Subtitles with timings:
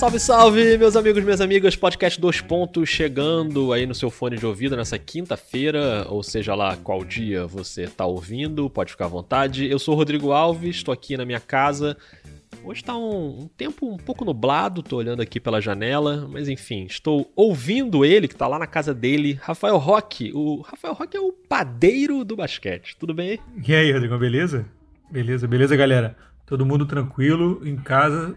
[0.00, 1.76] Salve, salve, meus amigos, minhas amigas.
[1.76, 6.74] Podcast Dois Pontos chegando aí no seu fone de ouvido nessa quinta-feira, ou seja lá
[6.74, 9.68] qual dia você tá ouvindo, pode ficar à vontade.
[9.70, 11.98] Eu sou o Rodrigo Alves, estou aqui na minha casa.
[12.64, 16.86] Hoje tá um, um, tempo um pouco nublado, tô olhando aqui pela janela, mas enfim,
[16.86, 20.32] estou ouvindo ele, que tá lá na casa dele, Rafael Roque.
[20.34, 23.38] O Rafael Roque é o padeiro do basquete, tudo bem?
[23.68, 24.64] E aí, Rodrigo, beleza?
[25.10, 26.16] Beleza, beleza, galera?
[26.46, 28.34] Todo mundo tranquilo, em casa,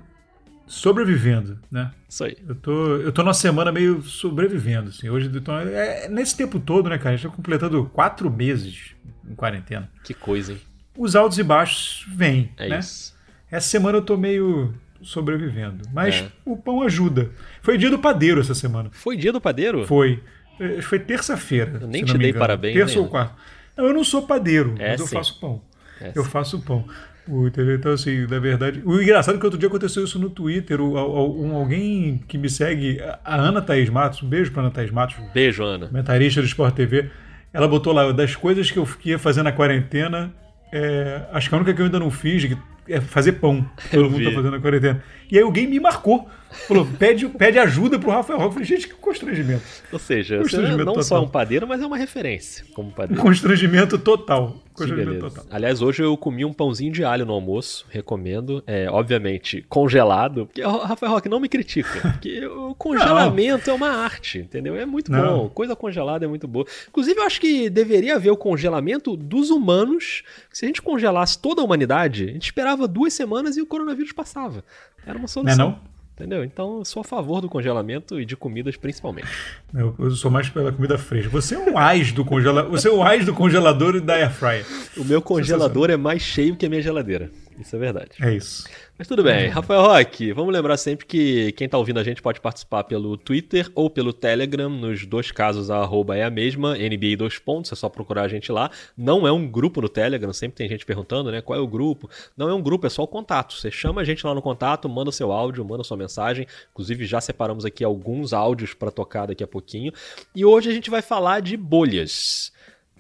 [0.73, 1.91] sobrevivendo, né?
[2.09, 2.37] Isso aí.
[2.47, 5.09] Eu tô, eu tô numa semana meio sobrevivendo, assim.
[5.09, 7.11] Hoje, tô, é, nesse tempo todo, né, cara?
[7.11, 8.95] A gente tá completando quatro meses
[9.29, 9.89] em quarentena.
[10.03, 10.61] Que coisa, hein?
[10.97, 12.79] Os altos e baixos vêm, É né?
[12.79, 13.13] isso.
[13.49, 15.87] Essa semana eu tô meio sobrevivendo.
[15.93, 16.27] Mas É.
[16.45, 17.29] o pão ajuda.
[17.61, 18.89] Foi dia do padeiro essa semana.
[18.91, 19.85] Foi dia do padeiro?
[19.85, 20.21] Foi.
[20.59, 21.79] É, Foi terça-feira.
[21.81, 22.39] Eu nem te dei engano.
[22.39, 23.01] parabéns Terça ainda.
[23.01, 23.35] ou quarta.
[23.75, 25.15] Não, eu não sou padeiro, É, mas eu sim.
[25.15, 25.61] faço pão.
[25.99, 26.29] É, Eu sim.
[26.29, 26.87] faço pão.
[27.27, 27.75] O- entendeu?
[27.75, 28.81] Então, assim, na verdade.
[28.85, 30.81] O engraçado é que outro dia aconteceu isso no Twitter.
[30.81, 34.71] O- al- um- alguém que me segue, a Ana Thaís Matos, um beijo pra Ana
[34.71, 35.87] Thaís Matos, Beijo, Ana.
[35.87, 37.09] comentarista do Sport TV.
[37.53, 40.33] Ela botou lá, das coisas que eu ia fazer na quarentena,
[40.71, 42.57] é, acho que a única que eu ainda não fiz que
[42.89, 43.65] é fazer pão.
[43.91, 45.03] Todo mundo tá fazendo na quarentena.
[45.31, 46.27] E aí alguém me marcou.
[46.67, 48.49] Falou, pede, pede ajuda pro Rafael Roque.
[48.49, 49.63] Eu falei, gente, que constrangimento.
[49.91, 51.23] Ou seja, Constrangimento não só é total.
[51.23, 53.21] um padeiro, mas é uma referência como padeiro.
[53.21, 54.62] Constrangimento total.
[54.73, 55.35] Constrangimento beleza.
[55.41, 55.45] total.
[55.55, 58.63] Aliás, hoje eu comi um pãozinho de alho no almoço, recomendo.
[58.67, 60.45] É, obviamente, congelado.
[60.47, 61.99] Porque, Ra- Rafael Roque, não me critica.
[62.13, 64.75] Porque o congelamento é uma arte, entendeu?
[64.75, 65.39] É muito Não.
[65.43, 65.49] bom.
[65.49, 66.65] Coisa congelada é muito boa.
[66.89, 70.23] Inclusive, eu acho que deveria haver o congelamento dos humanos.
[70.51, 74.11] Se a gente congelasse toda a humanidade, a gente esperava duas semanas e o coronavírus
[74.11, 74.63] passava.
[75.05, 75.57] Era uma Não é solução.
[75.69, 75.92] não?
[76.15, 76.43] Entendeu?
[76.43, 79.27] Então, eu sou a favor do congelamento e de comidas principalmente.
[79.73, 81.29] Eu, eu sou mais pela comida fresca.
[81.29, 82.69] Você é um ás do congelador.
[82.69, 84.65] Você é um ás do congelador e da air fryer.
[84.95, 87.31] O meu congelador é mais cheio que a minha geladeira.
[87.59, 88.11] Isso é verdade.
[88.21, 88.67] É isso.
[88.97, 89.47] Mas tudo bem.
[89.49, 93.69] Rafael Roque, vamos lembrar sempre que quem tá ouvindo a gente pode participar pelo Twitter
[93.75, 94.69] ou pelo Telegram.
[94.69, 98.27] Nos dois casos, a arroba é a mesma, NBA dois pontos, é só procurar a
[98.27, 98.69] gente lá.
[98.97, 101.41] Não é um grupo no Telegram, sempre tem gente perguntando, né?
[101.41, 102.09] Qual é o grupo?
[102.37, 103.53] Não é um grupo, é só o contato.
[103.53, 106.47] Você chama a gente lá no contato, manda seu áudio, manda sua mensagem.
[106.71, 109.91] Inclusive, já separamos aqui alguns áudios para tocar daqui a pouquinho.
[110.35, 112.51] E hoje a gente vai falar de bolhas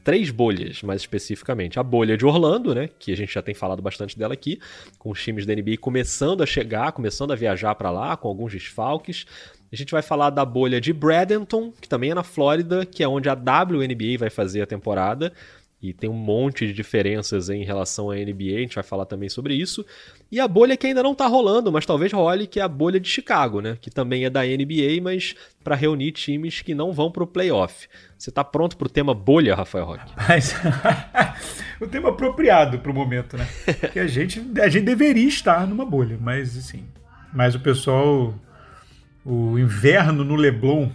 [0.03, 1.79] três bolhas, mais especificamente.
[1.79, 4.59] A bolha de Orlando, né, que a gente já tem falado bastante dela aqui,
[4.99, 8.51] com os times da NBA começando a chegar, começando a viajar para lá, com alguns
[8.51, 9.25] desfalques.
[9.71, 13.07] A gente vai falar da bolha de Bradenton, que também é na Flórida, que é
[13.07, 15.33] onde a WNBA vai fazer a temporada.
[15.83, 19.27] E tem um monte de diferenças em relação à NBA, a gente vai falar também
[19.27, 19.85] sobre isso.
[20.31, 23.01] E a bolha que ainda não tá rolando, mas talvez role, que é a bolha
[23.01, 23.77] de Chicago, né?
[23.81, 27.89] Que também é da NBA, mas para reunir times que não vão pro playoff.
[28.17, 30.13] Você tá pronto pro tema bolha, Rafael Roque?
[30.25, 30.55] Mas
[31.81, 33.45] o tema apropriado para o momento, né?
[33.91, 36.85] Que a gente, a gente deveria estar numa bolha, mas assim.
[37.33, 38.33] Mas o pessoal.
[39.25, 40.89] O inverno no Leblon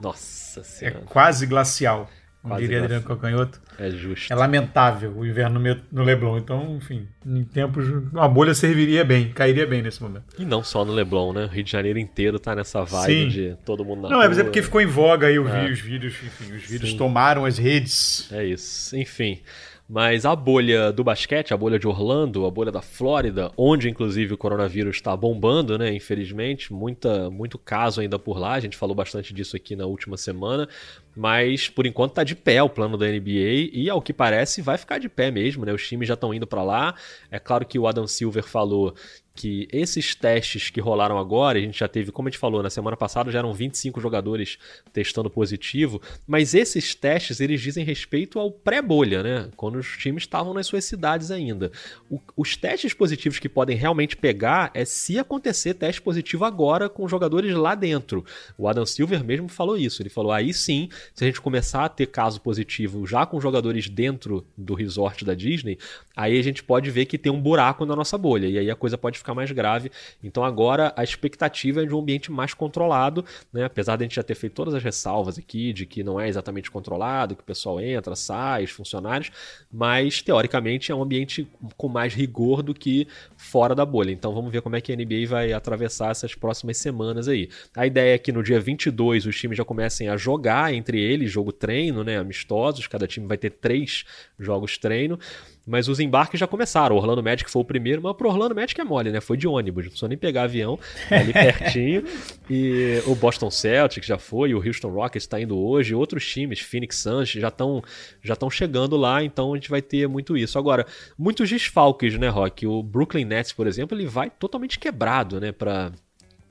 [0.00, 2.10] Nossa é senhora, quase glacial.
[2.44, 2.82] Como diria.
[2.82, 3.58] Adriano Calcanhoto.
[3.78, 4.30] é justo.
[4.30, 5.58] É lamentável o inverno
[5.90, 6.36] no Leblon.
[6.36, 7.88] Então, enfim, em tempos.
[8.12, 10.24] Uma bolha serviria bem, cairia bem nesse momento.
[10.38, 11.44] E não só no Leblon, né?
[11.46, 13.28] O Rio de Janeiro inteiro tá nessa vibe Sim.
[13.28, 14.26] de todo mundo na Não, rua.
[14.26, 15.70] é, mas é porque ficou em voga aí eu vi É.
[15.70, 16.96] os vídeos, enfim, os vídeos Sim.
[16.98, 18.28] tomaram as redes.
[18.30, 19.40] É isso, enfim.
[19.86, 24.32] Mas a bolha do basquete, a bolha de Orlando, a bolha da Flórida, onde inclusive
[24.32, 25.92] o coronavírus está bombando, né?
[25.92, 28.52] Infelizmente, muita, muito caso ainda por lá.
[28.54, 30.66] A gente falou bastante disso aqui na última semana.
[31.14, 34.78] Mas por enquanto tá de pé o plano da NBA e ao que parece vai
[34.78, 35.72] ficar de pé mesmo, né?
[35.72, 36.94] Os times já estão indo para lá.
[37.30, 38.94] É claro que o Adam Silver falou
[39.36, 42.70] que esses testes que rolaram agora, a gente já teve, como a gente falou, na
[42.70, 44.58] semana passada já eram 25 jogadores
[44.92, 49.48] testando positivo, mas esses testes eles dizem respeito ao pré-bolha, né?
[49.56, 51.72] Quando os times estavam nas suas cidades ainda.
[52.08, 57.08] O- os testes positivos que podem realmente pegar é se acontecer teste positivo agora com
[57.08, 58.24] jogadores lá dentro.
[58.56, 60.00] O Adam Silver mesmo falou isso.
[60.00, 63.88] Ele falou: aí sim, se a gente começar a ter caso positivo já com jogadores
[63.88, 65.76] dentro do resort da Disney,
[66.14, 68.76] aí a gente pode ver que tem um buraco na nossa bolha e aí a
[68.76, 69.90] coisa pode ficar mais grave.
[70.22, 73.64] Então agora a expectativa é de um ambiente mais controlado, né?
[73.64, 76.28] Apesar de a gente já ter feito todas as ressalvas aqui de que não é
[76.28, 79.30] exatamente controlado, que o pessoal entra, sai, os funcionários,
[79.72, 84.10] mas teoricamente é um ambiente com mais rigor do que fora da bolha.
[84.10, 87.48] Então vamos ver como é que a NBA vai atravessar essas próximas semanas aí.
[87.74, 91.30] A ideia é que no dia 22 os times já comecem a jogar entre eles,
[91.30, 94.04] jogo treino, né, amistosos, cada time vai ter três
[94.38, 95.18] jogos treino.
[95.66, 96.94] Mas os embarques já começaram.
[96.94, 99.20] O Orlando Magic foi o primeiro, mas pro Orlando Magic é mole, né?
[99.20, 100.78] Foi de ônibus, não precisou nem pegar avião,
[101.10, 102.04] é ali pertinho.
[102.50, 106.98] e o Boston Celtics já foi, o Houston Rockets está indo hoje, outros times, Phoenix
[106.98, 107.82] Suns, já estão
[108.22, 110.58] já estão chegando lá, então a gente vai ter muito isso.
[110.58, 110.86] Agora,
[111.18, 112.66] muitos desfalques, né, Rock?
[112.66, 115.92] O Brooklyn Nets, por exemplo, ele vai totalmente quebrado, né, para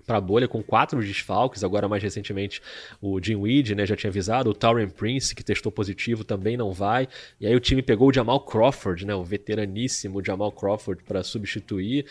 [0.05, 2.61] para a bolha com quatro desfalques, agora mais recentemente
[3.01, 6.71] o Jim Weed, né, já tinha avisado, o Tauren Prince, que testou positivo, também não
[6.71, 7.07] vai,
[7.39, 12.05] e aí o time pegou o Jamal Crawford, né, o veteraníssimo Jamal Crawford para substituir,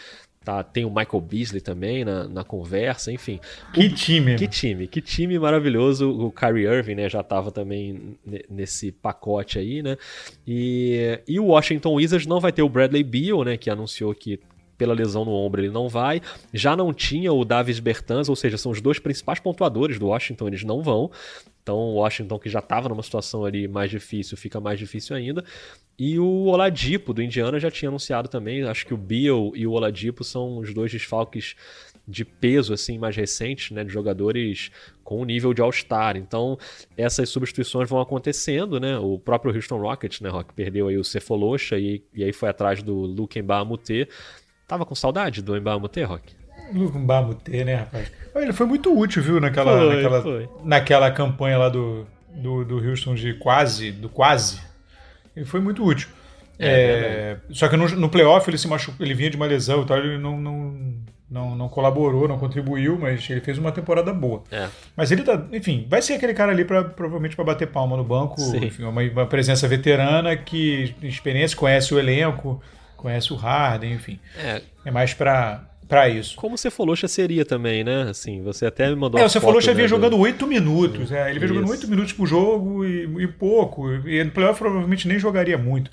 [0.45, 3.39] Tá, tem o Michael Beasley também na, na conversa, enfim.
[3.73, 4.35] Que time!
[4.35, 6.11] Que time, que time maravilhoso.
[6.11, 8.19] O Kyrie Irving, né, já estava também
[8.51, 9.97] nesse pacote aí, né?
[10.45, 14.41] E, e o Washington Wizards não vai ter o Bradley Beal, né, que anunciou que
[14.83, 16.21] pela lesão no ombro ele não vai.
[16.53, 20.49] Já não tinha o Davis Bertans, ou seja, são os dois principais pontuadores do Washington,
[20.49, 21.09] eles não vão.
[21.63, 25.45] Então o Washington, que já estava numa situação ali mais difícil, fica mais difícil ainda.
[25.97, 28.65] E o Oladipo, do Indiana, já tinha anunciado também.
[28.65, 31.55] Acho que o Beal e o Oladipo são os dois desfalques
[32.07, 34.71] de peso assim mais recentes, né, de jogadores
[35.05, 36.17] com o nível de All-Star.
[36.17, 36.59] Então,
[36.97, 38.99] essas substituições vão acontecendo, né?
[38.99, 42.83] O próprio Houston Rockets, né, Rock, perdeu aí o Cefolosha e, e aí foi atrás
[42.83, 44.09] do Luke Mbamute.
[44.73, 46.33] Tava com saudade do Mbamute, Rock?
[46.73, 48.11] Luke Mbamute, né, rapaz?
[48.35, 50.49] Ele foi muito útil, viu, naquela, foi, naquela, foi.
[50.65, 54.63] naquela campanha lá do, do, do Houston de quase, do quase.
[55.37, 56.09] Ele foi muito útil.
[56.59, 59.83] É, é, só que no, no playoff ele se machucou, ele vinha de uma lesão
[59.83, 60.95] e tal, ele não, não,
[61.31, 64.43] não, não colaborou, não contribuiu, mas ele fez uma temporada boa.
[64.51, 64.69] É.
[64.97, 68.05] Mas ele tá, enfim, vai ser aquele cara ali para provavelmente para bater palma no
[68.05, 72.63] banco, enfim, uma, uma, presença veterana que tem experiência, conhece o elenco,
[73.03, 74.19] conhece o Harden, enfim.
[74.39, 76.37] É, é mais para para isso.
[76.37, 78.05] Como você falou, seria também, né?
[78.09, 79.21] Assim, você até me mandou.
[79.21, 81.13] É, você falou já vinha né, jogando oito minutos.
[81.13, 83.93] É, ele veio jogando oito minutos por jogo e, e pouco.
[84.09, 85.91] E no playoff provavelmente nem jogaria muito.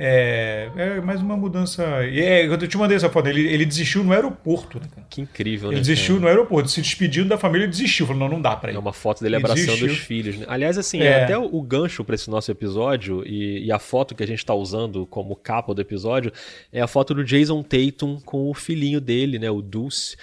[0.00, 1.82] É, é mais uma mudança.
[2.04, 3.28] É, eu te mandei essa foto.
[3.28, 4.86] Ele, ele desistiu no aeroporto, né?
[5.10, 5.80] Que incrível, ele né?
[5.80, 6.20] Ele desistiu cara?
[6.20, 8.06] no aeroporto, se despediu da família e desistiu.
[8.06, 8.76] Falou, não, não dá pra ir.
[8.76, 9.90] É uma foto dele ele abraçando desistiu.
[9.92, 10.38] os filhos.
[10.38, 10.46] Né?
[10.48, 11.24] Aliás, assim, é.
[11.24, 14.46] até o, o gancho para esse nosso episódio e, e, a foto que a gente
[14.46, 16.32] tá usando como capa do episódio
[16.72, 19.50] é a foto do Jason Tatum com o filhinho dele, né?
[19.50, 20.16] O Dulce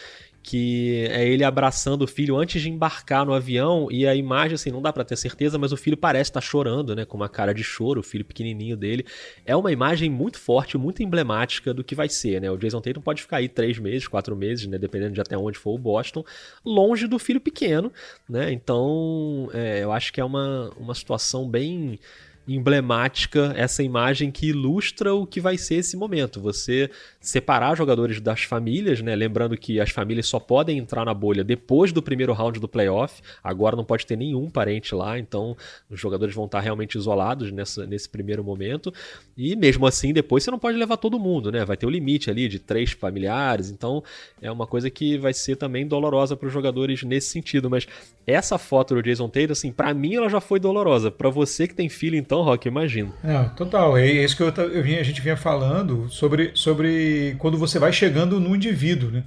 [0.45, 4.69] que é ele abraçando o filho antes de embarcar no avião e a imagem assim
[4.69, 7.27] não dá para ter certeza, mas o filho parece estar tá chorando, né, com uma
[7.27, 9.03] cara de choro, o filho pequenininho dele.
[9.44, 12.51] É uma imagem muito forte, muito emblemática do que vai ser, né?
[12.51, 15.57] O Jason Tatum pode ficar aí três meses, quatro meses, né, dependendo de até onde
[15.57, 16.24] for o Boston,
[16.63, 17.91] longe do filho pequeno,
[18.30, 18.51] né?
[18.51, 22.00] Então, é, eu acho que é uma, uma situação bem
[22.47, 26.39] emblemática essa imagem que ilustra o que vai ser esse momento.
[26.42, 26.89] Você
[27.19, 29.15] separar jogadores das famílias, né?
[29.15, 33.21] Lembrando que as famílias só podem entrar na bolha depois do primeiro round do playoff.
[33.44, 35.57] Agora não pode ter nenhum parente lá, então
[35.89, 38.94] os jogadores vão estar realmente isolados nessa, nesse primeiro momento.
[39.38, 41.65] E mesmo assim, depois você não pode levar todo mundo, né?
[41.65, 44.03] Vai ter o limite ali de três familiares, então
[44.41, 47.69] é uma coisa que vai ser também dolorosa para os jogadores nesse sentido.
[47.69, 47.88] Mas
[48.27, 51.12] essa foto do Jason Tatum, assim, para mim ela já foi dolorosa.
[51.12, 53.13] Para você que tem filho, então, Rock, imagino.
[53.23, 53.97] É, total.
[53.97, 58.39] É isso que eu, eu a gente vinha falando sobre, sobre quando você vai chegando
[58.39, 59.23] no indivíduo, né?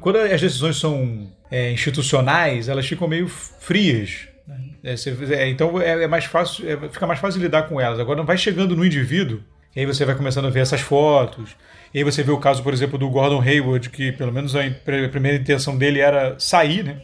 [0.00, 4.28] Quando, as decisões são é, institucionais, elas ficam meio frias.
[4.46, 4.60] Né?
[4.84, 7.98] É, você, é, então é, é, mais fácil, é, fica mais fácil lidar com elas.
[7.98, 9.40] Agora, vai chegando no indivíduo,
[9.74, 11.56] e aí você vai começando a ver essas fotos.
[11.92, 14.60] E aí você vê o caso, por exemplo, do Gordon Hayward, que pelo menos a,
[14.64, 17.02] a primeira intenção dele era sair, né?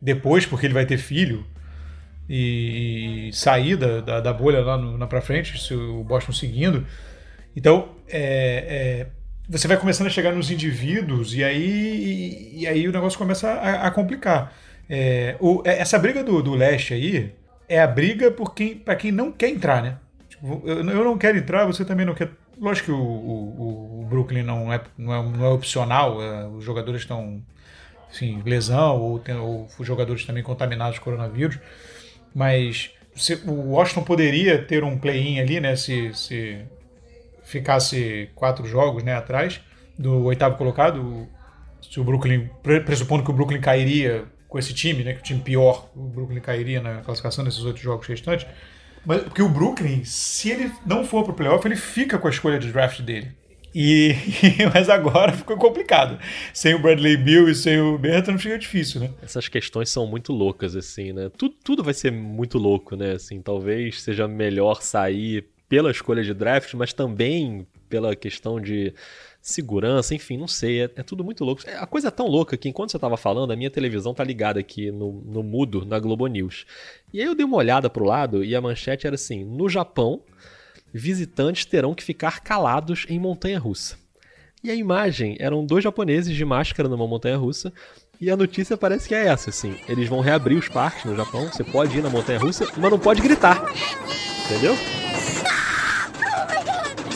[0.00, 1.44] Depois, porque ele vai ter filho
[2.28, 6.86] e, sair da, da, da, bolha lá no, na pra frente, se o Boston seguindo.
[7.56, 9.06] Então, é, é,
[9.48, 13.48] você vai começando a chegar nos indivíduos e aí, e, e aí o negócio começa
[13.50, 14.52] a, a complicar.
[14.88, 17.34] É, o, é, essa briga do, do leste aí
[17.68, 19.96] é a briga por quem, para quem não quer entrar, né?
[20.28, 22.30] Tipo, eu, eu, não quero entrar, você também não quer.
[22.60, 26.64] Lógico que o, o, o Brooklyn não é, não é, não é opcional, é, os
[26.64, 27.42] jogadores estão
[28.10, 31.58] assim, lesão ou, tem, ou os jogadores também contaminados com coronavírus.
[32.38, 35.74] Mas se, o Washington poderia ter um play-in ali, né?
[35.74, 36.58] Se, se
[37.42, 39.60] ficasse quatro jogos né, atrás
[39.98, 41.26] do oitavo colocado.
[41.82, 45.14] Se o Brooklyn, pressupondo que o Brooklyn cairia com esse time, né?
[45.14, 48.46] Que o time pior, o Brooklyn cairia na classificação desses oito jogos restantes.
[49.04, 52.58] Mas porque o Brooklyn, se ele não for pro playoff, ele fica com a escolha
[52.60, 53.32] de draft dele.
[53.80, 54.16] E,
[54.74, 56.18] mas agora ficou complicado.
[56.52, 59.10] Sem o Bradley Bill e sem o Bertrand fica difícil, né?
[59.22, 61.30] Essas questões são muito loucas, assim, né?
[61.38, 63.12] Tudo, tudo vai ser muito louco, né?
[63.12, 68.92] Assim, talvez seja melhor sair pela escolha de draft, mas também pela questão de
[69.40, 71.62] segurança, enfim, não sei, é, é, tudo muito louco.
[71.78, 74.58] A coisa é tão louca que enquanto você estava falando, a minha televisão tá ligada
[74.58, 76.66] aqui no, no mudo, na Globo News.
[77.12, 80.20] E aí eu dei uma olhada pro lado e a manchete era assim: no Japão,
[80.92, 83.96] visitantes terão que ficar calados em montanha russa.
[84.62, 87.72] E a imagem eram dois japoneses de máscara numa montanha russa.
[88.20, 89.76] E a notícia parece que é essa, assim.
[89.88, 91.46] Eles vão reabrir os parques no Japão.
[91.46, 93.62] Você pode ir na montanha russa, mas não pode gritar.
[94.46, 94.76] Entendeu?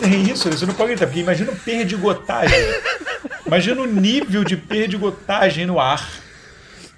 [0.03, 2.59] É isso, você não pode gritar, porque imagina perdigotagem
[3.47, 6.23] Imagina o nível de perdigotagem no ar.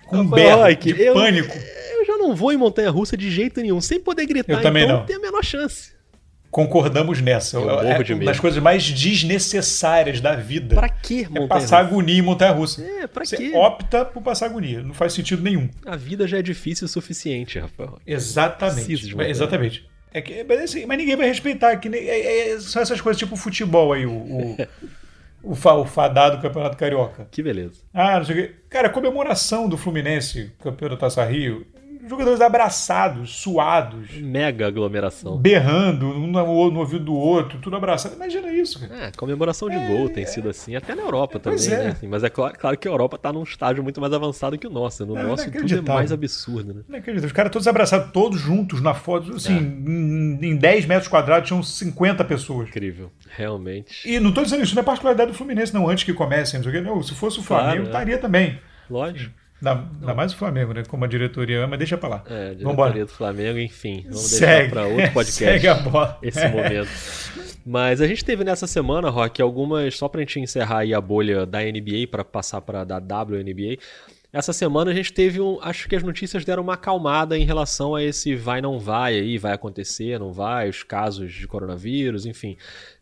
[0.06, 1.56] Com um berro de eu, pânico.
[1.98, 4.52] Eu já não vou em montanha-russa de jeito nenhum, sem poder gritar.
[4.52, 5.06] Eu também então não.
[5.06, 5.93] tem a menor chance.
[6.54, 7.56] Concordamos nessa.
[7.56, 8.28] Eu morro é de uma medo.
[8.28, 10.76] das coisas mais desnecessárias da vida.
[10.76, 12.80] Pra que é passar agonia em montanha-russa.
[12.80, 13.50] É, pra Você quê?
[13.52, 14.80] opta por passar agonia.
[14.80, 15.68] Não faz sentido nenhum.
[15.84, 17.98] A vida já é difícil o suficiente, Rafael.
[18.06, 19.16] Exatamente.
[19.28, 19.84] Exatamente.
[20.12, 21.76] É que, mas, assim, mas ninguém vai respeitar.
[21.76, 24.56] Que nem, é- é- são essas coisas tipo futebol aí, o, o,
[25.42, 27.26] o, fa- o fadado Campeonato Carioca.
[27.32, 27.80] Que beleza.
[27.92, 28.54] Ah, não sei o quê.
[28.70, 31.66] Cara, comemoração do Fluminense, campeão da Taça Rio.
[32.06, 35.36] Jogadores abraçados, suados, Mega aglomeração.
[35.38, 38.14] berrando, um no, no ouvido do outro, tudo abraçado.
[38.14, 39.06] Imagina isso, cara.
[39.06, 41.84] É, comemoração de gol tem sido assim, até na Europa também, Pois é.
[41.84, 41.90] né?
[41.90, 44.66] Assim, mas é claro, claro que a Europa tá num estágio muito mais avançado que
[44.66, 45.06] o nosso.
[45.06, 46.80] No É, nosso tudo é mais absurdo, né?
[46.88, 47.24] Não acredito.
[47.24, 49.34] Os caras todos abraçados, todos juntos na foto.
[49.36, 52.68] Assim, em, em 10 metros quadrados tinham 50 pessoas.
[52.68, 53.10] Incrível.
[53.30, 54.08] Realmente.
[54.08, 56.64] E não tô dizendo isso, não é particularidade do Fluminense, não, antes que comecem, não
[56.70, 56.88] sei o quê.
[56.90, 57.86] Não, se fosse o Claro, Flamengo, é.
[57.86, 58.58] estaria também.
[58.90, 59.34] Lógico.
[59.62, 60.82] Ainda, ainda mais o Flamengo, né?
[60.86, 62.22] Como a diretoria ama, deixa pra lá.
[62.26, 62.92] É, diretoria Vambora.
[63.04, 64.02] do Flamengo, enfim.
[64.04, 64.52] Vamos Segue.
[64.56, 65.34] deixar pra outro podcast.
[65.34, 66.18] Segue a bola.
[66.22, 66.90] esse momento.
[67.64, 71.46] Mas a gente teve nessa semana, Rock, algumas, só pra gente encerrar aí a bolha
[71.46, 73.78] da NBA para passar para da WNBA.
[74.30, 77.94] Essa semana a gente teve um, acho que as notícias deram uma acalmada em relação
[77.94, 82.56] a esse vai não vai aí, vai acontecer, não vai, os casos de coronavírus, enfim.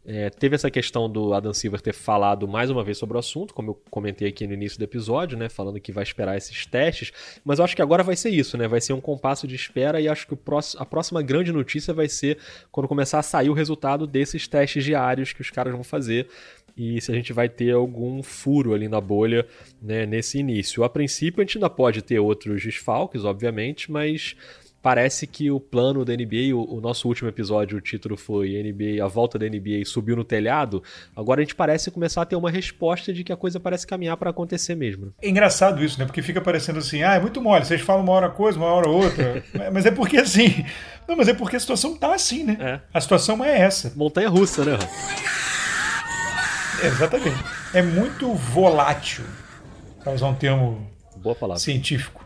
[0.05, 3.55] É, teve essa questão do Adam Silver ter falado mais uma vez sobre o assunto,
[3.55, 7.13] como eu comentei aqui no início do episódio, né, falando que vai esperar esses testes,
[7.45, 10.01] mas eu acho que agora vai ser isso, né, vai ser um compasso de espera
[10.01, 12.39] e acho que próximo, a próxima grande notícia vai ser
[12.73, 16.27] quando começar a sair o resultado desses testes diários que os caras vão fazer
[16.77, 19.47] e se a gente vai ter algum furo ali na bolha
[19.81, 20.83] né, nesse início.
[20.83, 24.35] A princípio a gente ainda pode ter outros desfalques, obviamente, mas
[24.83, 29.03] parece que o plano da NBA, o, o nosso último episódio, o título foi NBA,
[29.03, 30.83] a volta da NBA subiu no telhado.
[31.15, 34.17] Agora a gente parece começar a ter uma resposta de que a coisa parece caminhar
[34.17, 35.15] para acontecer mesmo.
[35.23, 36.05] É engraçado isso, né?
[36.05, 38.89] Porque fica parecendo assim, ah, é muito mole, vocês falam uma hora coisa, uma hora
[38.89, 39.45] outra.
[39.73, 40.65] mas é porque assim.
[41.07, 42.57] Não, mas é porque a situação tá assim, né?
[42.59, 42.81] É.
[42.93, 43.93] A situação é essa.
[43.95, 44.79] Montanha russa, né?
[46.83, 47.37] É, exatamente.
[47.73, 49.25] É muito volátil,
[50.03, 51.61] para usar um termo Boa palavra.
[51.61, 52.22] científico.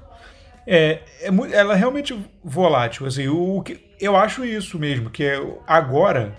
[0.67, 3.07] É, é ela é realmente volátil.
[3.07, 6.35] Assim, o, que- eu acho isso mesmo, que é agora,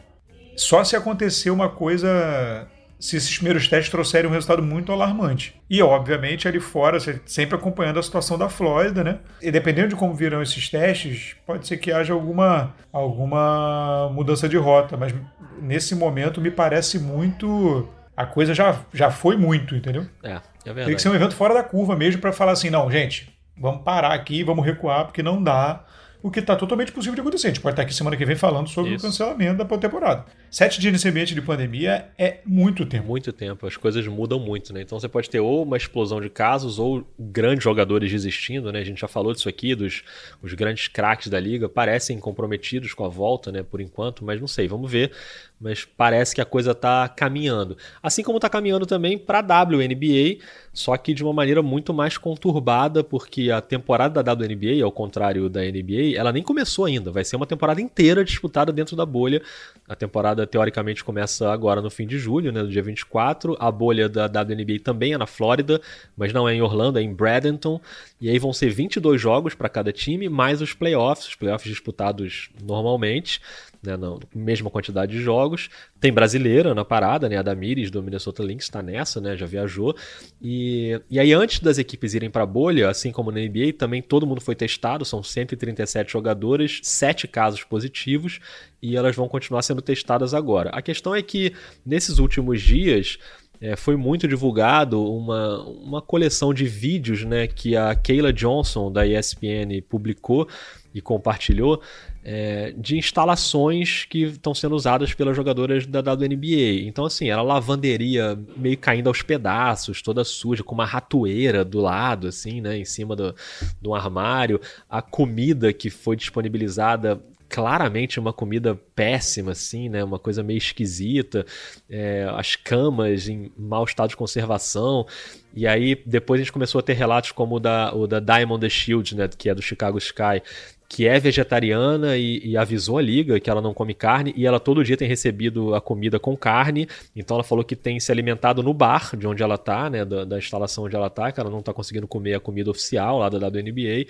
[0.55, 2.67] só se acontecer uma coisa.
[2.99, 5.53] Se esses primeiros testes trouxerem um resultado muito alarmante.
[5.69, 9.19] E, obviamente, ali fora, sempre acompanhando a situação da Flórida, né?
[9.39, 14.57] E dependendo de como virão esses testes, pode ser que haja alguma, alguma mudança de
[14.57, 14.97] rota.
[14.97, 15.13] Mas
[15.61, 17.87] nesse momento me parece muito.
[18.15, 20.07] A coisa já, já foi muito, entendeu?
[20.23, 20.95] É, é Tem verdade.
[20.95, 24.13] que ser um evento fora da curva mesmo para falar assim, não, gente, vamos parar
[24.13, 25.85] aqui, vamos recuar, porque não dá.
[26.21, 27.47] O que está totalmente possível de acontecer.
[27.47, 29.05] A gente pode estar aqui semana que vem falando sobre Isso.
[29.05, 30.25] o cancelamento da temporada.
[30.49, 33.07] Sete dias nesse ambiente de pandemia é muito tempo.
[33.07, 34.81] muito tempo, as coisas mudam muito, né?
[34.81, 38.79] Então você pode ter ou uma explosão de casos ou grandes jogadores desistindo, né?
[38.79, 40.03] A gente já falou disso aqui, dos
[40.41, 43.61] os grandes craques da liga parecem comprometidos com a volta, né?
[43.61, 45.11] Por enquanto, mas não sei, vamos ver.
[45.59, 47.77] Mas parece que a coisa tá caminhando.
[48.01, 52.17] Assim como tá caminhando também para a WNBA, só que de uma maneira muito mais
[52.17, 57.11] conturbada, porque a temporada da WNBA, ao contrário da NBA, ela nem começou ainda.
[57.11, 59.41] Vai ser uma temporada inteira disputada dentro da bolha.
[59.89, 63.57] A temporada teoricamente começa agora no fim de julho, né, no dia 24.
[63.59, 65.81] A bolha da WNBA também é na Flórida,
[66.15, 67.81] mas não é em Orlando, é em Bradenton.
[68.21, 72.49] E aí vão ser 22 jogos para cada time, mais os playoffs, os playoffs disputados
[72.63, 73.41] normalmente,
[73.83, 75.69] né, na mesma quantidade de jogos.
[75.99, 79.95] Tem brasileira na parada, né, a Damires do Minnesota Lynx está nessa, né, já viajou.
[80.41, 84.01] E, e aí antes das equipes irem para a bolha, assim como na NBA, também
[84.01, 88.39] todo mundo foi testado, são 137 jogadoras, 7 casos positivos,
[88.81, 90.69] e elas vão continuar sendo testadas agora.
[90.71, 91.53] A questão é que
[91.85, 93.17] nesses últimos dias
[93.59, 99.05] é, foi muito divulgado uma, uma coleção de vídeos né, que a Kayla Johnson da
[99.05, 100.47] ESPN publicou
[100.97, 101.81] e compartilhou
[102.23, 106.81] é, de instalações que estão sendo usadas pelas jogadoras da WNBA.
[106.85, 112.27] Então, assim, era lavanderia meio caindo aos pedaços, toda suja, com uma ratoeira do lado,
[112.27, 113.35] assim, né, em cima do,
[113.81, 114.59] do armário.
[114.89, 120.03] A comida que foi disponibilizada claramente uma comida péssima, assim, né?
[120.03, 121.45] Uma coisa meio esquisita.
[121.89, 125.05] É, as camas em mau estado de conservação.
[125.53, 128.61] E aí, depois a gente começou a ter relatos como o da, o da Diamond
[128.61, 129.27] the Shield, né?
[129.27, 130.41] Que é do Chicago Sky.
[130.89, 134.59] Que é vegetariana e, e avisou a liga que ela não come carne e ela
[134.59, 136.87] todo dia tem recebido a comida com carne.
[137.15, 140.05] Então ela falou que tem se alimentado no bar de onde ela tá, né?
[140.05, 143.19] Da, da instalação onde ela tá, que ela não tá conseguindo comer a comida oficial
[143.19, 144.07] lá da WNBA.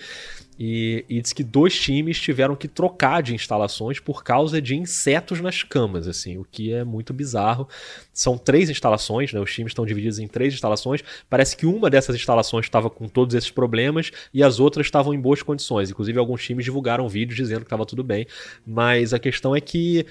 [0.58, 5.40] e, e diz que dois times tiveram que trocar de instalações por causa de insetos
[5.40, 7.68] nas camas, assim, o que é muito bizarro.
[8.12, 9.40] São três instalações, né?
[9.40, 11.02] Os times estão divididos em três instalações.
[11.30, 15.20] Parece que uma dessas instalações estava com todos esses problemas e as outras estavam em
[15.20, 15.90] boas condições.
[15.90, 18.26] Inclusive, alguns times divulgaram vídeos dizendo que estava tudo bem.
[18.66, 20.04] Mas a questão é que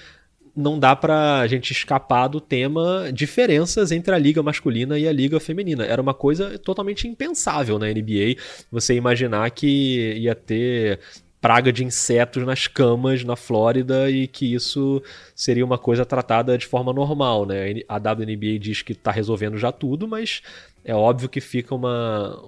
[0.56, 5.40] não dá pra gente escapar do tema diferenças entre a liga masculina e a liga
[5.40, 5.86] feminina.
[5.86, 8.36] Era uma coisa totalmente impensável na NBA
[8.72, 11.00] você imaginar que ia ter
[11.40, 15.02] praga de insetos nas camas na Flórida e que isso
[15.36, 17.76] seria uma coisa tratada de forma normal, né?
[17.88, 20.42] A WNBA diz que está resolvendo já tudo, mas
[20.84, 22.44] é óbvio que fica uma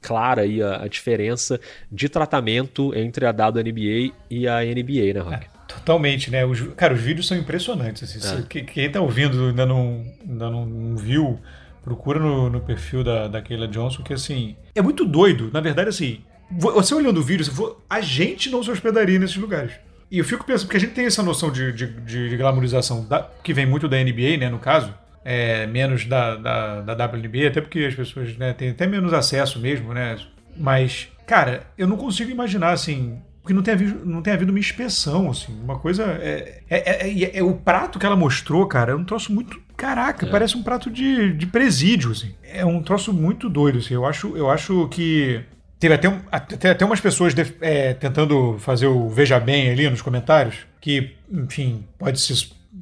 [0.00, 5.46] clara aí a, a diferença de tratamento entre a WNBA e a NBA, né, Rock?
[5.46, 5.58] É.
[5.68, 6.46] Totalmente, né?
[6.46, 8.02] Os, cara, os vídeos são impressionantes.
[8.02, 8.62] Assim, é.
[8.62, 11.38] quem tá ouvindo ainda não, ainda não viu,
[11.84, 15.50] procura no, no perfil da, da Keila Johnson, que assim, é muito doido.
[15.52, 17.44] Na verdade, assim, você olhando o vídeo,
[17.88, 19.72] a gente não se hospedaria nesses lugares.
[20.10, 23.28] E eu fico pensando, porque a gente tem essa noção de, de, de glamorização da,
[23.42, 27.60] que vem muito da NBA, né, no caso, é, menos da, da, da WNBA, até
[27.60, 30.16] porque as pessoas né, têm até menos acesso mesmo, né?
[30.56, 34.58] Mas, cara, eu não consigo imaginar, assim, porque não tem havido, não tem havido uma
[34.58, 35.58] inspeção, assim.
[35.62, 36.04] Uma coisa.
[36.20, 39.58] É, é, é, é, o prato que ela mostrou, cara, é um troço muito.
[39.74, 40.30] Caraca, é.
[40.30, 42.34] parece um prato de, de presídio, assim.
[42.42, 43.94] É um troço muito doido, assim.
[43.94, 45.40] Eu acho, eu acho que.
[45.80, 50.02] Teve até, até, até umas pessoas de, é, tentando fazer o veja bem ali nos
[50.02, 52.34] comentários, que, enfim, pode ser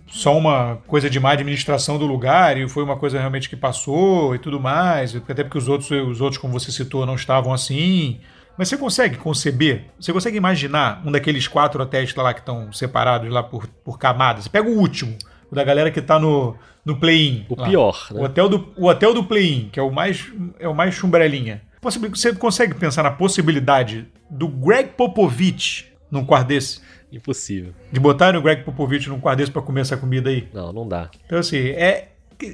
[0.07, 4.35] só uma coisa de má administração do lugar e foi uma coisa realmente que passou
[4.35, 8.21] e tudo mais, até porque os outros, os outros como você citou, não estavam assim.
[8.57, 9.85] Mas você consegue conceber?
[10.01, 14.45] Você consegue imaginar um daqueles quatro hotéis lá que estão separados lá por, por camadas?
[14.45, 15.17] Você pega o último,
[15.51, 17.45] o da galera que está no, no play-in.
[17.49, 17.69] O lá.
[17.69, 18.21] pior, né?
[18.21, 21.63] O hotel do, o hotel do play-in, que é o mais, é o mais chumbrelinha.
[21.83, 26.81] Você consegue pensar na possibilidade do Greg Popovich num quarto desse?
[27.17, 27.73] Impossível.
[27.91, 30.49] De botar o Greg Popovich num quarto desse pra comer essa comida aí?
[30.53, 31.11] Não, não dá.
[31.25, 32.09] Então, assim, é,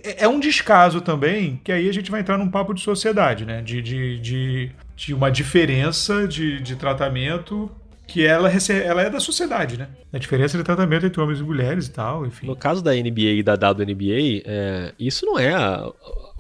[0.05, 3.61] é um descaso também, que aí a gente vai entrar num papo de sociedade, né?
[3.63, 4.73] De, de, de
[5.07, 7.71] de uma diferença de, de tratamento
[8.07, 9.89] que ela, recebe, ela é da sociedade, né?
[10.13, 12.47] A diferença de tratamento entre homens e mulheres e tal, enfim.
[12.47, 15.91] No caso da NBA e da WNBA, é, isso não é a,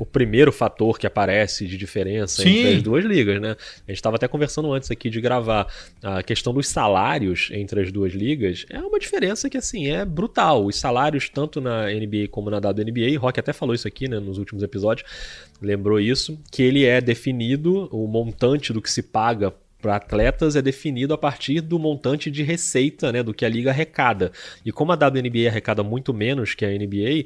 [0.02, 2.58] o primeiro fator que aparece de diferença Sim.
[2.58, 3.50] entre as duas ligas, né?
[3.86, 5.68] A gente estava até conversando antes aqui de gravar
[6.02, 8.66] a questão dos salários entre as duas ligas.
[8.68, 10.66] É uma diferença que, assim, é brutal.
[10.66, 14.38] Os salários, tanto na NBA como na WNBA, Rock até falou isso aqui, né, nos
[14.38, 15.08] últimos episódios,
[15.60, 20.62] lembrou isso, que ele é definido, o montante do que se paga para atletas é
[20.62, 24.32] definido a partir do montante de receita, né, do que a liga arrecada.
[24.66, 27.24] E como a WNBA arrecada muito menos que a NBA,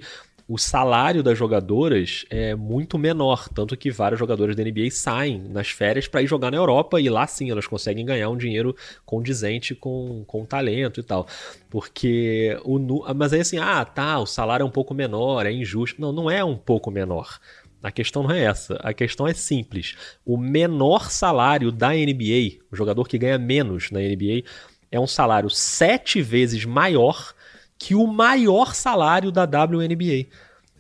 [0.49, 5.71] o salário das jogadoras é muito menor, tanto que vários jogadores da NBA saem nas
[5.71, 9.75] férias para ir jogar na Europa e lá sim elas conseguem ganhar um dinheiro condizente
[9.75, 11.27] com, com talento e tal.
[11.69, 12.79] Porque o
[13.15, 16.01] mas aí assim, ah, tá, o salário é um pouco menor, é injusto.
[16.01, 17.41] Não, não é um pouco menor.
[17.83, 18.77] A questão não é essa.
[18.77, 19.97] A questão é simples.
[20.25, 24.45] O menor salário da NBA, o jogador que ganha menos na NBA,
[24.93, 27.35] é um salário sete vezes maior
[27.79, 30.27] que o maior salário da WNBA.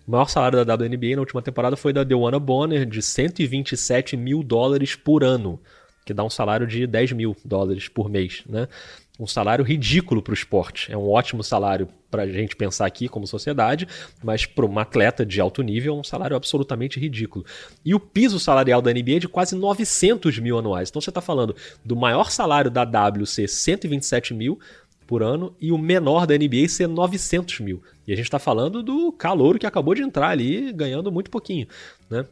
[0.07, 4.43] O maior salário da WNBA na última temporada foi da Dewana Bonner, de 127 mil
[4.43, 5.61] dólares por ano,
[6.05, 8.69] que dá um salário de 10 mil dólares por mês, né?
[9.19, 10.93] um salário ridículo para o esporte.
[10.93, 13.89] É um ótimo salário para a gente pensar aqui como sociedade,
[14.23, 17.45] mas para uma atleta de alto nível é um salário absolutamente ridículo.
[17.85, 20.89] E o piso salarial da NBA é de quase 900 mil anuais.
[20.89, 24.59] Então você está falando do maior salário da W ser 127 mil
[25.07, 27.83] por ano e o menor da NBA ser 900 mil.
[28.07, 31.67] E a gente está falando do calouro que acabou de entrar ali ganhando muito pouquinho,
[32.11, 32.27] né?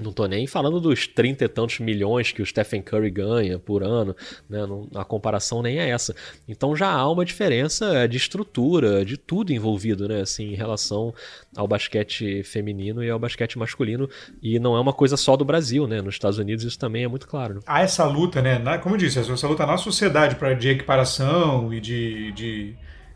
[0.00, 3.82] Não tô nem falando dos 30 e tantos milhões que o Stephen Curry ganha por
[3.82, 4.16] ano,
[4.48, 4.66] né?
[4.66, 6.14] Não, a comparação nem é essa.
[6.48, 10.22] Então já há uma diferença de estrutura, de tudo envolvido, né?
[10.22, 11.14] Assim, em relação
[11.56, 14.08] ao basquete feminino e ao basquete masculino.
[14.42, 16.00] E não é uma coisa só do Brasil, né?
[16.00, 17.54] Nos Estados Unidos isso também é muito claro.
[17.54, 17.60] Né?
[17.66, 18.58] Há essa luta, né?
[18.58, 22.74] Na, como eu disse, essa luta na sociedade para de equiparação e de, de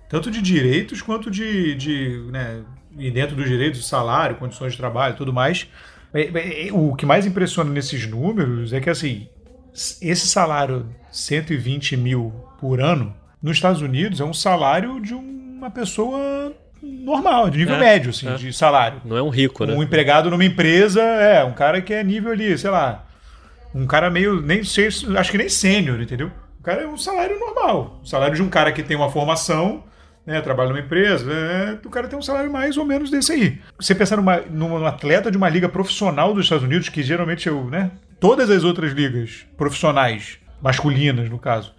[0.09, 2.63] tanto de direitos quanto de, de né?
[2.99, 5.69] e dentro dos direitos, salário, condições de trabalho, tudo mais.
[6.73, 9.29] O que mais impressiona nesses números é que, assim,
[10.01, 16.55] esse salário 120 mil por ano, nos Estados Unidos, é um salário de uma pessoa
[16.81, 18.35] normal, de nível é, médio, assim, é.
[18.35, 19.01] de salário.
[19.05, 19.75] Não é um rico, né?
[19.75, 23.07] Um empregado numa empresa, é, um cara que é nível ali, sei lá,
[23.75, 26.31] um cara meio, nem sei, acho que nem sênior, entendeu?
[26.61, 29.83] O cara é um salário normal, o salário de um cara que tem uma formação
[30.27, 33.59] né, trabalha numa empresa, é, o cara tem um salário mais ou menos desse aí.
[33.79, 37.65] Você pensar numa, num atleta de uma liga profissional dos Estados Unidos, que geralmente eu,
[37.65, 41.75] né, todas as outras ligas profissionais masculinas, no caso.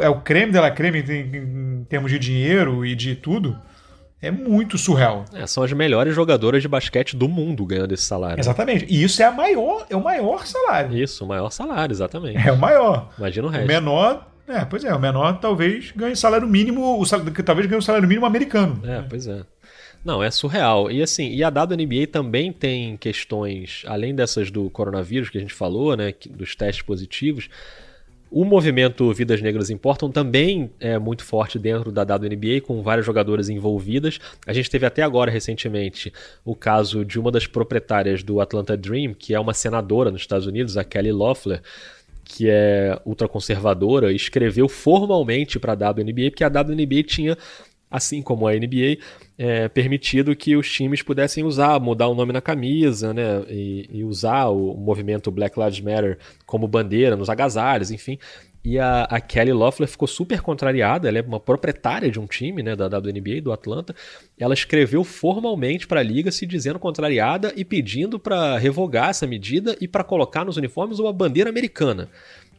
[0.00, 1.36] É o creme dela creme em,
[1.80, 3.56] em termos de dinheiro e de tudo.
[4.20, 5.24] É muito surreal.
[5.32, 8.40] É, são as melhores jogadoras de basquete do mundo ganhando esse salário.
[8.40, 8.86] Exatamente.
[8.88, 10.96] E isso é, a maior, é o maior salário.
[10.96, 12.38] Isso, o maior salário, exatamente.
[12.38, 13.10] É o maior.
[13.18, 13.64] Imagina o resto.
[13.64, 17.78] O menor é, pois é, o menor talvez ganhe salário mínimo, o salário, talvez ganhe
[17.78, 18.80] o salário mínimo americano.
[18.84, 19.42] É, pois é.
[20.04, 20.90] Não, é surreal.
[20.90, 25.54] E assim, e a WNBA também tem questões, além dessas do coronavírus que a gente
[25.54, 27.48] falou, né, dos testes positivos,
[28.34, 33.50] o movimento Vidas Negras Importam também é muito forte dentro da WNBA, com várias jogadoras
[33.50, 34.18] envolvidas.
[34.46, 36.10] A gente teve até agora, recentemente,
[36.42, 40.46] o caso de uma das proprietárias do Atlanta Dream, que é uma senadora nos Estados
[40.46, 41.60] Unidos, a Kelly Loeffler,
[42.32, 47.36] que é ultraconservadora, escreveu formalmente para a WNBA, porque a WNBA tinha,
[47.90, 48.96] assim como a NBA,
[49.36, 54.02] é, permitido que os times pudessem usar, mudar o nome na camisa, né, e, e
[54.02, 58.18] usar o movimento Black Lives Matter como bandeira nos agasalhos, enfim.
[58.64, 62.62] E a, a, Kelly Loeffler ficou super contrariada, ela é uma proprietária de um time
[62.62, 63.94] né, da WNBA, do Atlanta.
[64.38, 69.76] Ela escreveu formalmente para a liga se dizendo contrariada e pedindo para revogar essa medida
[69.80, 72.08] e para colocar nos uniformes uma bandeira americana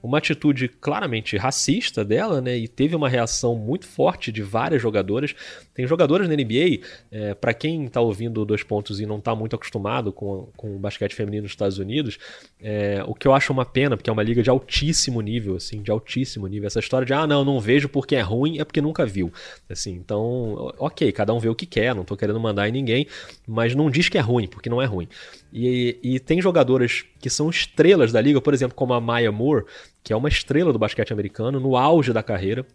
[0.03, 2.57] uma atitude claramente racista dela, né?
[2.57, 5.33] E teve uma reação muito forte de várias jogadoras.
[5.73, 9.55] Tem jogadoras na NBA, é, para quem está ouvindo dois pontos e não está muito
[9.55, 12.19] acostumado com, com o basquete feminino nos Estados Unidos,
[12.61, 15.81] é, o que eu acho uma pena, porque é uma liga de altíssimo nível, assim,
[15.81, 16.67] de altíssimo nível.
[16.67, 19.31] Essa história de, ah, não, não vejo porque é ruim, é porque nunca viu.
[19.69, 23.07] Assim, então, ok, cada um vê o que quer, não estou querendo mandar em ninguém,
[23.47, 25.07] mas não diz que é ruim, porque não é ruim.
[25.53, 29.63] E, e tem jogadoras que são estrelas da liga, por exemplo, como a Maya Moore,
[30.03, 32.65] que é uma estrela do basquete americano, no auge da carreira.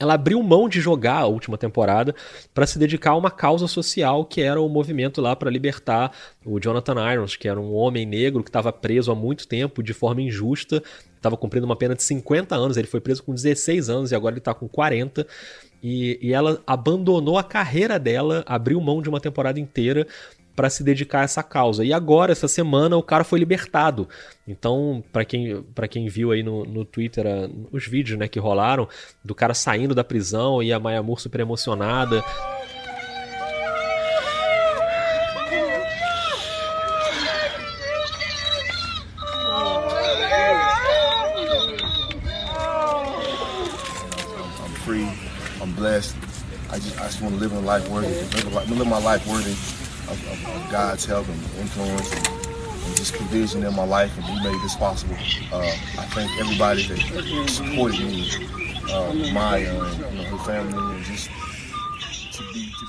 [0.00, 2.14] Ela abriu mão de jogar a última temporada
[2.54, 6.12] para se dedicar a uma causa social que era o movimento lá para libertar
[6.44, 9.92] o Jonathan Irons, que era um homem negro que estava preso há muito tempo de
[9.92, 10.80] forma injusta,
[11.16, 14.34] estava cumprindo uma pena de 50 anos, ele foi preso com 16 anos e agora
[14.34, 15.26] ele está com 40.
[15.82, 20.06] E, e ela abandonou a carreira dela, abriu mão de uma temporada inteira
[20.58, 21.84] para se dedicar a essa causa.
[21.84, 24.08] E agora, essa semana, o cara foi libertado.
[24.44, 27.24] Então, para quem, quem viu aí no, no Twitter
[27.70, 28.88] os vídeos né, que rolaram
[29.24, 32.24] do cara saindo da prisão e a Maya Moore super emocionada.
[46.70, 49.77] I just I just want to live a life worthy, live, live my life worthy
[50.10, 54.24] of, of, of God's help and influence and, and, just provision in my life, and
[54.24, 55.16] He made this possible.
[55.52, 55.58] Uh,
[55.98, 58.30] I thank everybody that supported me,
[58.92, 61.30] uh, Maya and you know, family, and just.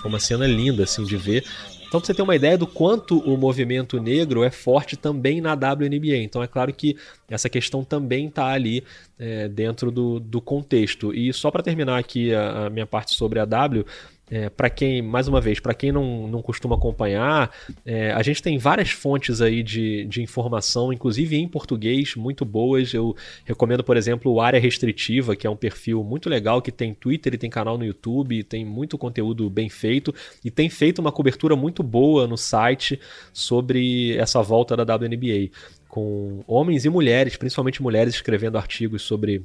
[0.01, 1.43] Foi uma cena linda assim de ver.
[1.89, 5.53] Então, pra você ter uma ideia do quanto o movimento negro é forte também na
[5.53, 6.17] WNBA.
[6.17, 6.95] Então, é claro que
[7.27, 8.83] essa questão também está ali
[9.17, 11.11] é, dentro do, do contexto.
[11.11, 13.83] E só para terminar aqui a, a minha parte sobre a W,
[14.29, 17.51] é, para quem, mais uma vez, para quem não, não costuma acompanhar,
[17.85, 22.93] é, a gente tem várias fontes aí de, de informação, inclusive em português, muito boas.
[22.93, 26.93] Eu recomendo, por exemplo, o Área Restritiva, que é um perfil muito legal, que tem
[26.93, 30.13] Twitter e tem canal no YouTube, tem muito conteúdo bem feito
[30.43, 32.99] e tem feito uma cobertura muito boa no site
[33.33, 35.49] sobre essa volta da WNBA,
[35.87, 39.43] com homens e mulheres, principalmente mulheres, escrevendo artigos sobre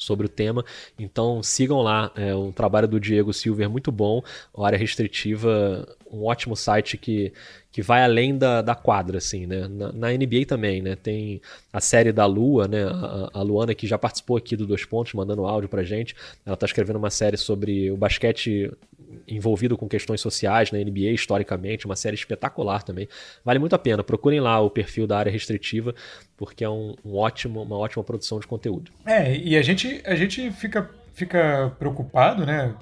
[0.00, 0.64] sobre o tema.
[0.98, 4.22] Então sigam lá, é um trabalho do Diego Silver muito bom,
[4.58, 7.32] Área Restritiva, um ótimo site que,
[7.72, 9.68] que vai além da, da quadra, assim, né?
[9.68, 10.96] Na, na NBA também, né?
[10.96, 11.40] Tem
[11.72, 12.84] a série da Lua, né?
[12.84, 16.16] A, a, Luana que já participou aqui do Dois Pontos, mandando áudio pra gente.
[16.44, 18.72] Ela tá escrevendo uma série sobre o basquete
[19.26, 23.08] envolvido com questões sociais na NBA historicamente, uma série espetacular também.
[23.44, 24.02] Vale muito a pena.
[24.02, 25.94] Procurem lá o perfil da área restritiva,
[26.36, 28.90] porque é um, um ótimo, uma ótima produção de conteúdo.
[29.06, 32.74] É, e a gente, a gente fica, fica preocupado, né?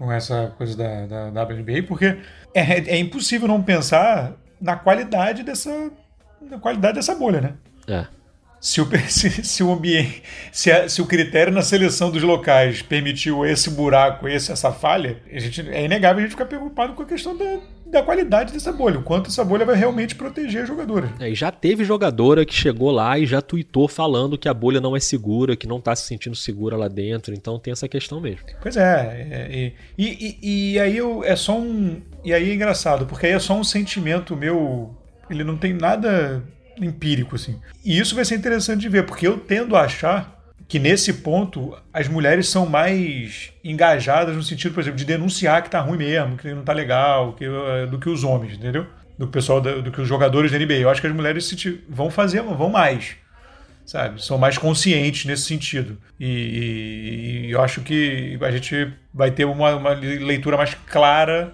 [0.00, 2.16] Com essa coisa da, da, WNBA, porque
[2.54, 5.92] é, é impossível não pensar na qualidade dessa,
[6.40, 7.54] na qualidade dessa bolha, né?
[7.86, 8.20] É
[8.60, 12.82] se o, se, se o ambiente, se, a, se, o critério na seleção dos locais
[12.82, 17.02] permitiu esse buraco, esse, essa falha, a gente, é inegável a gente ficar preocupado com
[17.02, 17.58] a questão da,
[17.90, 21.10] da qualidade dessa bolha, o quanto essa bolha vai realmente proteger a jogadora.
[21.18, 24.80] É, e já teve jogadora que chegou lá e já tweetou falando que a bolha
[24.80, 28.20] não é segura, que não está se sentindo segura lá dentro, então tem essa questão
[28.20, 28.46] mesmo.
[28.60, 30.06] Pois é, é e,
[30.42, 32.00] e, e, aí eu, é só um.
[32.24, 34.94] E aí é engraçado, porque aí é só um sentimento meu.
[35.28, 36.42] Ele não tem nada
[36.80, 37.58] empírico, assim.
[37.84, 40.39] E isso vai ser interessante de ver, porque eu tendo a achar
[40.70, 45.68] que nesse ponto as mulheres são mais engajadas no sentido, por exemplo, de denunciar que
[45.68, 48.86] tá ruim mesmo, que não tá legal, que, eh, do que os homens, entendeu?
[49.18, 50.74] Do pessoal, do, do que os jogadores da NBA.
[50.74, 51.52] Eu acho que as mulheres
[51.88, 53.16] vão fazer, vão mais.
[53.84, 54.24] sabe?
[54.24, 55.98] São mais conscientes nesse sentido.
[56.20, 61.52] E, e, e eu acho que a gente vai ter uma, uma leitura mais clara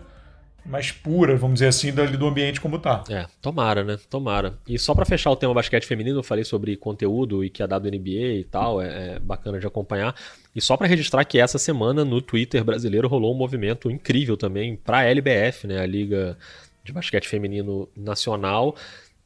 [0.69, 3.05] mais pura, vamos dizer assim, do, ambiente como tá.
[3.09, 3.99] É, tomara, né?
[4.11, 4.59] Tomara.
[4.67, 7.67] E só para fechar o tema basquete feminino, eu falei sobre conteúdo e que é
[7.67, 10.15] dado NBA e tal, é, é bacana de acompanhar.
[10.55, 14.77] E só para registrar que essa semana no Twitter brasileiro rolou um movimento incrível também
[14.77, 16.37] para a LBF, né, a Liga
[16.83, 18.77] de Basquete Feminino Nacional,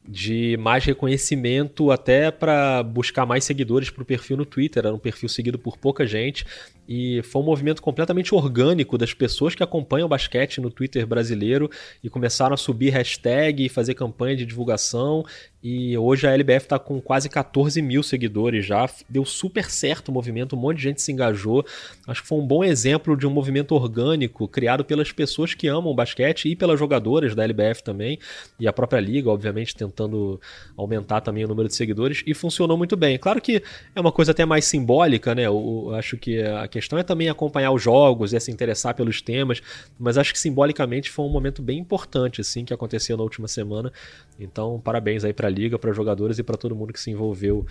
[0.07, 4.85] de mais reconhecimento até para buscar mais seguidores para o perfil no Twitter.
[4.85, 6.45] Era um perfil seguido por pouca gente
[6.87, 11.69] e foi um movimento completamente orgânico das pessoas que acompanham o basquete no Twitter brasileiro
[12.03, 15.23] e começaram a subir hashtag e fazer campanha de divulgação.
[15.63, 18.89] E hoje a LBF está com quase 14 mil seguidores já.
[19.07, 21.63] Deu super certo o movimento, um monte de gente se engajou.
[22.07, 25.91] Acho que foi um bom exemplo de um movimento orgânico criado pelas pessoas que amam
[25.91, 28.17] o basquete e pelas jogadoras da LBF também.
[28.59, 30.41] E a própria liga, obviamente, tentando
[30.75, 32.23] aumentar também o número de seguidores.
[32.25, 33.19] E funcionou muito bem.
[33.19, 33.61] Claro que
[33.95, 35.45] é uma coisa até mais simbólica, né?
[35.45, 39.61] Eu, acho que a questão é também acompanhar os jogos e se interessar pelos temas,
[39.99, 43.93] mas acho que simbolicamente foi um momento bem importante assim que aconteceu na última semana.
[44.39, 47.65] Então, parabéns aí para liga, para jogadores e para todo mundo que se envolveu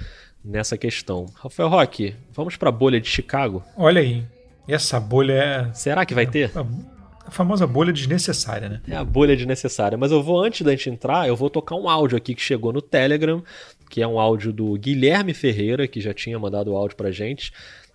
[0.45, 1.27] nessa questão.
[1.35, 3.65] Rafael Roque, vamos para a bolha de Chicago?
[3.77, 4.25] Olha aí.
[4.69, 6.53] Essa bolha é Será que vai ter?
[7.27, 8.81] A famosa bolha desnecessária, né?
[8.89, 9.99] É a bolha desnecessária.
[9.99, 12.73] Mas eu vou, antes da gente entrar, eu vou tocar um áudio aqui que chegou
[12.73, 13.43] no Telegram,
[13.89, 17.53] que é um áudio do Guilherme Ferreira, que já tinha mandado o áudio pra gente.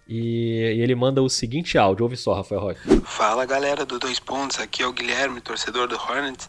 [0.08, 3.02] E, e, ele manda o seguinte áudio, ouve só, Rafael Roque.
[3.06, 6.48] Fala galera do Dois Pontos, aqui é o Guilherme, torcedor do Hornets.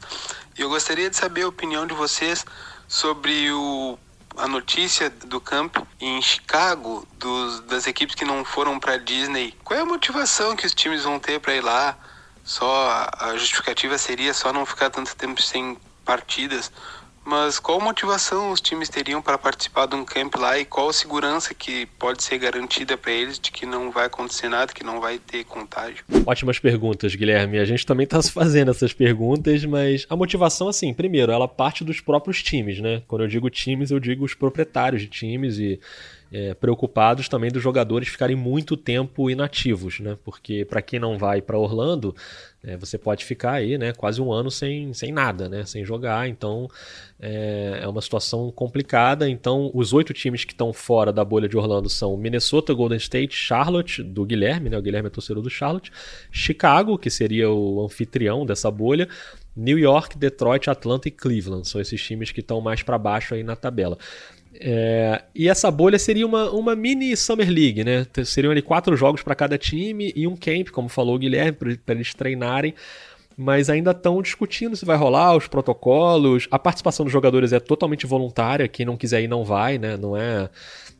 [0.58, 2.44] E eu gostaria de saber a opinião de vocês
[2.88, 3.98] sobre o,
[4.36, 9.54] a notícia do campo em Chicago, dos, das equipes que não foram para Disney.
[9.64, 11.96] Qual é a motivação que os times vão ter para ir lá?
[12.44, 16.70] Só a justificativa seria só não ficar tanto tempo sem partidas.
[17.26, 21.52] Mas qual motivação os times teriam para participar de um camp lá e qual segurança
[21.52, 25.18] que pode ser garantida para eles de que não vai acontecer nada, que não vai
[25.18, 26.04] ter contágio?
[26.24, 27.58] Ótimas perguntas, Guilherme.
[27.58, 32.00] A gente também está fazendo essas perguntas, mas a motivação, assim, primeiro, ela parte dos
[32.00, 33.02] próprios times, né?
[33.08, 35.80] Quando eu digo times, eu digo os proprietários de times e
[36.32, 40.16] é, preocupados também dos jogadores ficarem muito tempo inativos, né?
[40.24, 42.14] Porque para quem não vai para Orlando,
[42.62, 43.92] é, você pode ficar aí, né?
[43.92, 45.64] Quase um ano sem, sem nada, né?
[45.64, 46.28] Sem jogar.
[46.28, 46.68] Então
[47.20, 49.28] é, é uma situação complicada.
[49.28, 53.36] Então os oito times que estão fora da bolha de Orlando são Minnesota, Golden State,
[53.36, 54.78] Charlotte do Guilherme, né?
[54.78, 55.92] O Guilherme é torcedor do Charlotte,
[56.32, 59.08] Chicago que seria o anfitrião dessa bolha.
[59.56, 63.42] New York, Detroit, Atlanta e Cleveland são esses times que estão mais para baixo aí
[63.42, 63.96] na tabela.
[64.60, 68.06] É, e essa bolha seria uma, uma mini Summer League, né?
[68.24, 71.94] Seriam ali quatro jogos para cada time e um camp, como falou o Guilherme, para
[71.94, 72.74] eles treinarem.
[73.36, 76.48] Mas ainda estão discutindo se vai rolar os protocolos.
[76.50, 78.66] A participação dos jogadores é totalmente voluntária.
[78.66, 79.96] Quem não quiser ir não vai, né?
[79.96, 80.48] Não é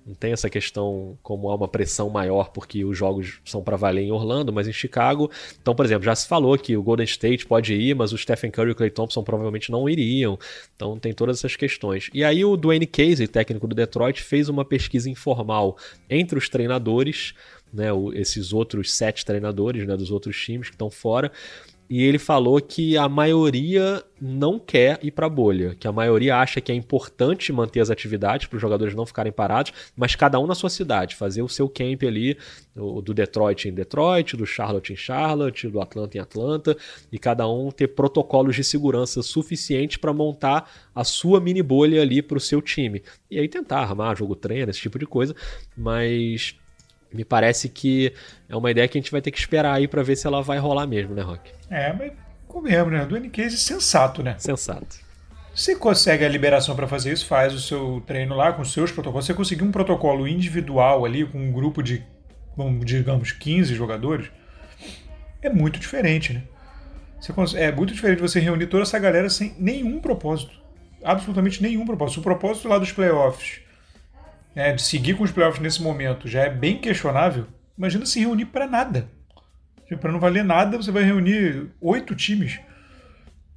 [0.06, 4.02] não tem essa questão como há uma pressão maior porque os jogos são para valer
[4.02, 5.28] em Orlando, mas em Chicago.
[5.60, 8.52] Então, por exemplo, já se falou que o Golden State pode ir, mas o Stephen
[8.52, 10.38] Curry e o Clay Thompson provavelmente não iriam.
[10.76, 12.08] Então, tem todas essas questões.
[12.14, 15.76] E aí, o Dwayne Casey, técnico do Detroit, fez uma pesquisa informal
[16.08, 17.34] entre os treinadores.
[17.74, 21.32] Né, esses outros sete treinadores né, dos outros times que estão fora,
[21.88, 26.60] e ele falou que a maioria não quer ir para bolha, que a maioria acha
[26.60, 30.46] que é importante manter as atividades para os jogadores não ficarem parados, mas cada um
[30.46, 32.36] na sua cidade, fazer o seu camp ali,
[32.74, 36.76] do Detroit em Detroit, do Charlotte em Charlotte, do Atlanta em Atlanta,
[37.12, 42.20] e cada um ter protocolos de segurança suficientes para montar a sua mini bolha ali
[42.22, 43.02] para o seu time.
[43.30, 45.34] E aí tentar armar jogo treino, esse tipo de coisa,
[45.76, 46.56] mas
[47.16, 48.12] me parece que
[48.48, 50.42] é uma ideia que a gente vai ter que esperar aí para ver se ela
[50.42, 51.50] vai rolar mesmo, né, Rock?
[51.70, 52.12] É, mas
[52.46, 53.04] comemos, né?
[53.04, 54.36] Do N-Case sensato, né?
[54.38, 55.04] Sensato.
[55.54, 58.92] Você consegue a liberação para fazer isso, faz o seu treino lá com os seus
[58.92, 59.24] protocolos.
[59.24, 62.04] Você conseguir um protocolo individual ali com um grupo de,
[62.84, 64.30] digamos, 15 jogadores,
[65.40, 66.42] é muito diferente, né?
[67.18, 70.52] Você, é muito diferente você reunir toda essa galera sem nenhum propósito.
[71.02, 72.20] Absolutamente nenhum propósito.
[72.20, 73.60] O propósito lá dos playoffs
[74.56, 78.46] né, de seguir com os playoffs nesse momento já é bem questionável, imagina se reunir
[78.46, 79.06] para nada.
[79.86, 82.58] Tipo, para não valer nada, você vai reunir oito times.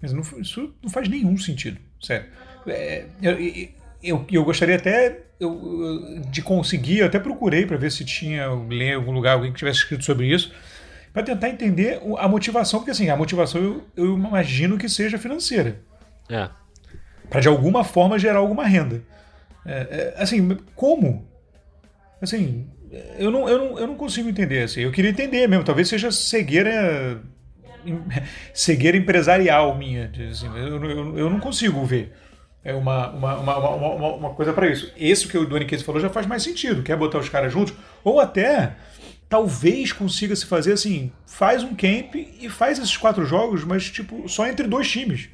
[0.01, 2.27] Mas não, isso não faz nenhum sentido, sério.
[2.67, 3.37] É, eu,
[4.03, 8.91] eu, eu, gostaria até eu, de conseguir, eu até procurei para ver se tinha, ler
[8.91, 10.53] em algum lugar alguém que tivesse escrito sobre isso,
[11.13, 15.81] para tentar entender a motivação, porque assim, a motivação eu, eu imagino que seja financeira.
[16.29, 16.49] É.
[17.29, 19.01] Para de alguma forma gerar alguma renda.
[19.65, 21.27] É, é, assim, como?
[22.21, 22.67] Assim,
[23.17, 24.63] eu não, eu, não, eu não consigo entender.
[24.63, 24.81] Assim.
[24.81, 25.63] Eu queria entender mesmo.
[25.63, 27.21] Talvez seja cegueira
[28.53, 30.11] cegueira empresarial minha.
[30.29, 32.13] Assim, eu, eu, eu não consigo ver.
[32.63, 34.91] é uma, uma, uma, uma, uma coisa para isso.
[34.97, 37.73] Esse que o Doni Case falou já faz mais sentido, quer botar os caras juntos,
[38.03, 38.75] ou até
[39.27, 44.27] talvez consiga se fazer assim, faz um camp e faz esses quatro jogos, mas tipo,
[44.27, 45.29] só entre dois times.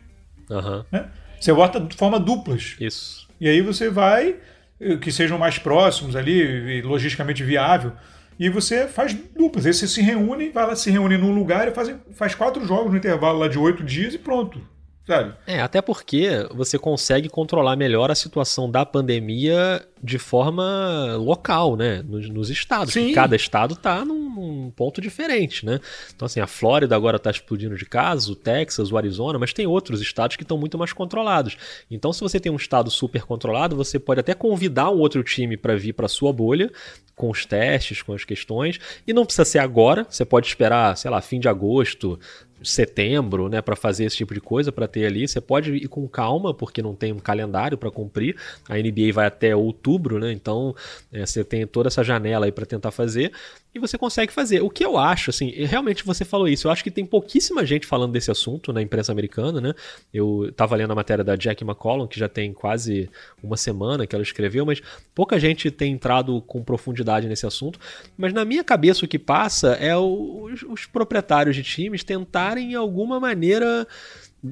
[0.49, 0.83] Uhum.
[0.91, 1.09] Né?
[1.39, 2.75] Você bota de forma duplas.
[2.79, 3.24] Isso.
[3.39, 4.35] E aí você vai,
[4.79, 7.91] eh, que sejam mais próximos ali, logisticamente viável.
[8.39, 9.65] E você faz duplas.
[9.65, 12.91] Aí você se reúne, vai lá, se reúne num lugar e faz, faz quatro jogos
[12.91, 14.61] no intervalo lá de oito dias e pronto.
[15.05, 15.33] Sabe?
[15.45, 22.03] É, até porque você consegue controlar melhor a situação da pandemia de forma local, né?
[22.07, 22.93] Nos, nos estados.
[22.93, 23.13] Sim.
[23.13, 25.79] Cada estado está num, num, ponto diferente, né?
[26.15, 29.67] Então, assim, a Flórida agora está explodindo de casos, o Texas, o Arizona, mas tem
[29.67, 31.55] outros estados que estão muito mais controlados.
[31.89, 35.55] Então, se você tem um estado super controlado, você pode até convidar um outro time
[35.55, 36.71] para vir para sua bolha,
[37.15, 41.09] com os testes, com as questões, e não precisa ser agora, você pode esperar, sei
[41.09, 42.19] lá, fim de agosto,
[42.63, 45.27] setembro, né, para fazer esse tipo de coisa, para ter ali.
[45.27, 48.35] Você pode ir com calma, porque não tem um calendário para cumprir.
[48.67, 50.31] A NBA vai até outubro, né?
[50.31, 50.75] Então
[51.11, 53.31] é, você tem toda essa janela aí para tentar fazer
[53.75, 54.61] e você consegue fazer.
[54.61, 57.85] O que eu acho, assim, realmente você falou isso, eu acho que tem pouquíssima gente
[57.85, 59.73] falando desse assunto na imprensa americana, né?
[60.13, 63.09] Eu tava lendo a matéria da Jack McCollum, que já tem quase
[63.43, 64.81] uma semana que ela escreveu, mas
[65.13, 67.77] pouca gente tem entrado com profundidade nesse assunto.
[68.17, 72.01] Mas na minha cabeça o que passa é o, os, os proprietários de times
[72.45, 73.87] tentarem, de alguma maneira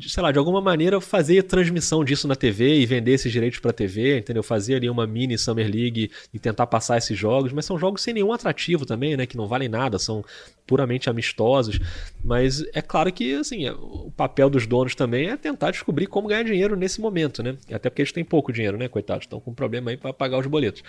[0.01, 3.73] sei lá, de alguma maneira fazer transmissão disso na TV e vender esses direitos para
[3.73, 4.43] TV, entendeu?
[4.43, 8.13] Fazer ali uma mini Summer League e tentar passar esses jogos, mas são jogos sem
[8.13, 10.23] nenhum atrativo também, né, que não valem nada, são
[10.65, 11.79] puramente amistosos,
[12.23, 16.43] mas é claro que assim, o papel dos donos também é tentar descobrir como ganhar
[16.43, 17.57] dinheiro nesse momento, né?
[17.71, 20.47] Até porque eles têm pouco dinheiro, né, coitados, estão com problema aí para pagar os
[20.47, 20.81] boletos.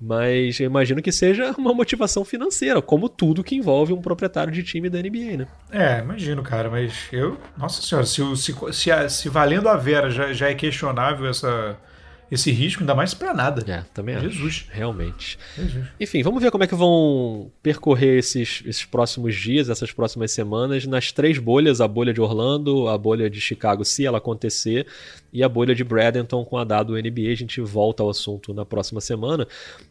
[0.00, 4.62] Mas eu imagino que seja uma motivação financeira, como tudo que envolve um proprietário de
[4.62, 5.46] time da NBA, né?
[5.70, 10.32] É, imagino, cara, mas eu, nossa senhora, se, se, se, se valendo a Vera já,
[10.32, 11.76] já é questionável essa
[12.32, 13.62] esse risco, ainda mais para nada.
[13.70, 14.64] É, também Jesus.
[14.64, 15.38] Acho, realmente.
[15.54, 15.84] Jesus.
[16.00, 20.86] Enfim, vamos ver como é que vão percorrer esses, esses próximos dias, essas próximas semanas,
[20.86, 24.86] nas três bolhas: a bolha de Orlando, a bolha de Chicago, se ela acontecer,
[25.30, 27.30] e a bolha de Bradenton com a dado NBA.
[27.30, 29.46] A gente volta ao assunto na próxima semana.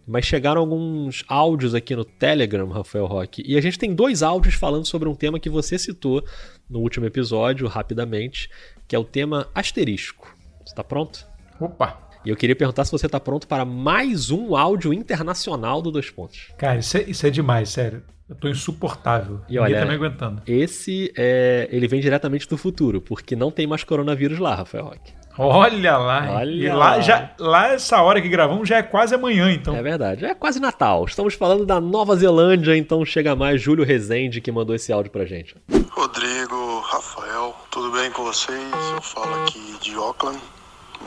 [0.07, 4.55] Mas chegaram alguns áudios aqui no Telegram, Rafael Roque, e a gente tem dois áudios
[4.55, 6.25] falando sobre um tema que você citou
[6.67, 8.49] no último episódio, rapidamente,
[8.87, 10.35] que é o tema asterisco.
[10.65, 11.23] Você está pronto?
[11.59, 12.10] Opa!
[12.23, 16.09] E eu queria perguntar se você está pronto para mais um áudio internacional do Dois
[16.09, 16.49] Pontos.
[16.57, 18.03] Cara, isso é, isso é demais, sério.
[18.29, 19.41] Eu tô insuportável.
[19.49, 20.41] E olha, tá me aguentando.
[20.47, 25.13] Esse é, ele vem diretamente do futuro, porque não tem mais coronavírus lá, Rafael Roque.
[25.37, 26.35] Olha lá.
[26.35, 29.75] Olha e lá, lá, já, lá essa hora que gravamos já é quase amanhã, então.
[29.75, 31.03] É verdade, já é quase Natal.
[31.05, 35.25] Estamos falando da Nova Zelândia, então chega mais Júlio Rezende que mandou esse áudio pra
[35.25, 35.55] gente.
[35.89, 38.59] Rodrigo, Rafael, tudo bem com vocês?
[38.93, 40.39] Eu falo aqui de Auckland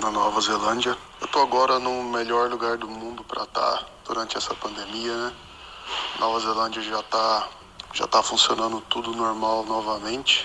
[0.01, 0.97] na Nova Zelândia.
[1.21, 5.33] Eu tô agora no melhor lugar do mundo para estar tá durante essa pandemia, né?
[6.19, 7.49] Nova Zelândia já tá
[7.93, 10.45] já tá funcionando tudo normal novamente,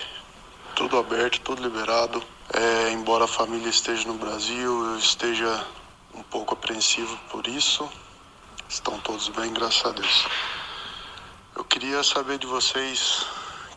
[0.76, 2.22] tudo aberto, tudo liberado.
[2.52, 5.66] É, embora a família esteja no Brasil, eu esteja
[6.14, 7.88] um pouco apreensivo por isso.
[8.68, 10.26] Estão todos bem, graças a Deus.
[11.56, 13.26] Eu queria saber de vocês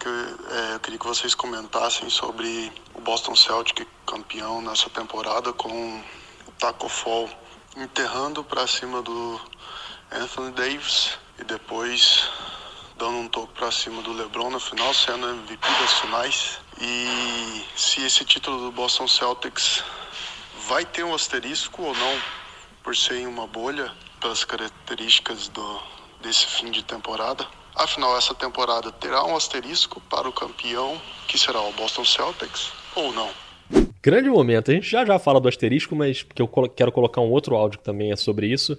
[0.03, 6.03] que é, eu queria que vocês comentassem sobre o Boston Celtic campeão nessa temporada com
[6.45, 7.29] o Taco Fall
[7.77, 9.39] enterrando para cima do
[10.11, 12.29] Anthony Davis e depois
[12.97, 16.59] dando um toque para cima do LeBron no final, sendo MVP das finais.
[16.81, 19.85] E se esse título do Boston Celtics
[20.67, 22.21] vai ter um asterisco ou não,
[22.83, 23.89] por ser em uma bolha,
[24.19, 25.81] pelas características do,
[26.21, 27.47] desse fim de temporada.
[27.75, 33.11] Afinal, essa temporada terá um asterisco para o campeão, que será o Boston Celtics, ou
[33.13, 33.29] não?
[34.01, 34.69] Grande momento.
[34.69, 37.79] A gente já já fala do asterisco, mas porque eu quero colocar um outro áudio
[37.79, 38.77] que também é sobre isso.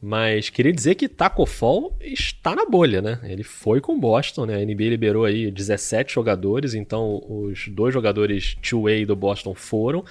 [0.00, 3.18] Mas queria dizer que Taco Fall está na bolha, né?
[3.24, 4.56] Ele foi com Boston, né?
[4.56, 10.04] A NBA liberou aí 17 jogadores, então os dois jogadores two-way do Boston foram.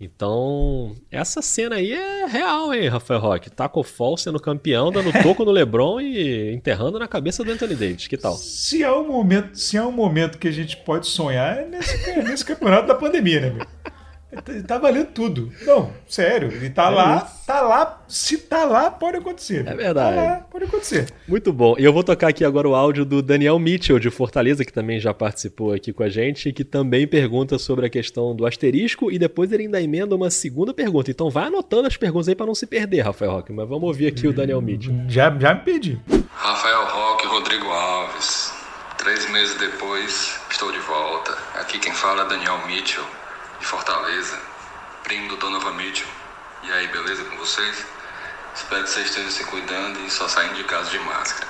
[0.00, 3.50] Então, essa cena aí é real, hein, Rafael Roque?
[3.50, 8.06] Taco Fall sendo campeão, dando toco no LeBron e enterrando na cabeça do Anthony Davis.
[8.06, 8.34] Que tal?
[8.34, 12.22] Se há um momento, se há um momento que a gente pode sonhar, é nesse,
[12.22, 13.66] nesse campeonato da pandemia, né, meu?
[14.66, 15.50] Tá valendo tudo.
[15.62, 16.52] Não, sério.
[16.52, 17.46] Ele tá é lá, isso.
[17.46, 18.04] tá lá.
[18.06, 19.66] Se tá lá, pode acontecer.
[19.66, 20.16] É verdade.
[20.16, 21.08] Tá lá, pode acontecer.
[21.26, 21.74] Muito bom.
[21.78, 25.00] E eu vou tocar aqui agora o áudio do Daniel Mitchell, de Fortaleza, que também
[25.00, 29.18] já participou aqui com a gente, que também pergunta sobre a questão do asterisco e
[29.18, 31.10] depois ele ainda emenda uma segunda pergunta.
[31.10, 33.52] Então vai anotando as perguntas aí para não se perder, Rafael Roque.
[33.52, 34.94] Mas vamos ouvir aqui o Daniel Mitchell.
[35.08, 35.98] Já, já me pedi.
[36.34, 38.52] Rafael Roque, Rodrigo Alves.
[38.98, 41.32] Três meses depois, estou de volta.
[41.54, 43.04] Aqui quem fala é Daniel Mitchell
[43.58, 44.40] de Fortaleza,
[45.02, 46.08] primo do Donovan Mitchell.
[46.62, 47.86] E aí, beleza com vocês?
[48.54, 51.46] Espero que vocês estejam se cuidando e só saindo de casa de máscara.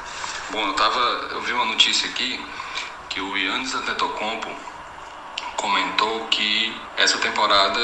[0.50, 1.00] Bom, eu tava.
[1.30, 2.44] Eu vi uma notícia aqui
[3.08, 4.50] que o Yannis Antetokounmpo
[5.56, 7.80] comentou que essa temporada,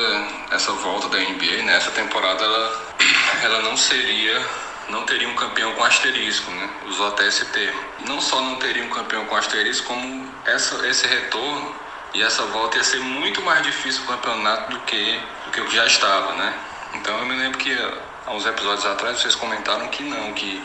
[0.50, 2.94] essa volta da NBA, né, essa temporada ela,
[3.42, 4.46] ela não seria
[4.88, 6.70] não teria um campeão com asterisco, né?
[6.86, 7.80] Usou até esse termo.
[8.06, 11.74] Não só não teria um campeão com asterisco, como essa, esse retorno
[12.14, 15.64] e essa volta ia ser muito mais difícil o campeonato do que, do que o
[15.66, 16.54] que já estava, né?
[16.94, 17.76] Então eu me lembro que
[18.24, 20.62] há uns episódios atrás vocês comentaram que não, que,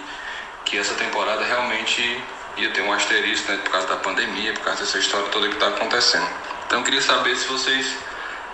[0.64, 2.24] que essa temporada realmente
[2.56, 3.58] ia ter um asterisco, né?
[3.64, 6.30] Por causa da pandemia, por causa dessa história toda que está acontecendo.
[6.68, 7.98] Então eu queria saber se vocês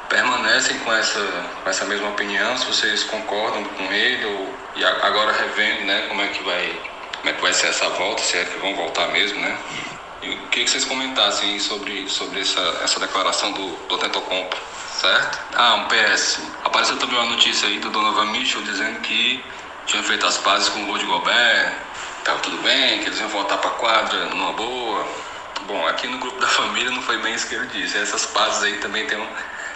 [0.08, 1.20] permanecem com essa,
[1.64, 6.22] com essa mesma opinião, se vocês concordam com ele ou e agora revendo, né, como
[6.22, 6.82] é que vai
[7.18, 9.58] como é que vai ser essa volta, se é que vão voltar mesmo, né?
[10.34, 14.56] O que, vocês comentassem sobre, sobre essa, essa declaração do, do Tentocompo,
[15.00, 15.40] certo?
[15.56, 16.42] Ah, um PS.
[16.64, 19.44] Apareceu também uma notícia aí do Donovan Mitchell dizendo que
[19.86, 21.74] tinha feito as pazes com o Rudy Gobert,
[22.24, 25.08] tava tudo bem, que eles iam voltar pra quadra numa boa.
[25.68, 27.98] Bom, aqui no grupo da família não foi bem isso que ele disse.
[27.98, 29.28] Essas pazes aí também tem um,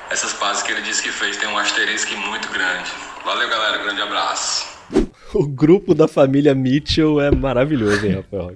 [0.10, 2.92] essas pazes que ele disse que fez tem um asterisco muito grande.
[3.24, 3.78] Valeu, galera.
[3.78, 4.79] Grande abraço.
[5.34, 8.56] O grupo da família Mitchell é maravilhoso, hein, Rafael?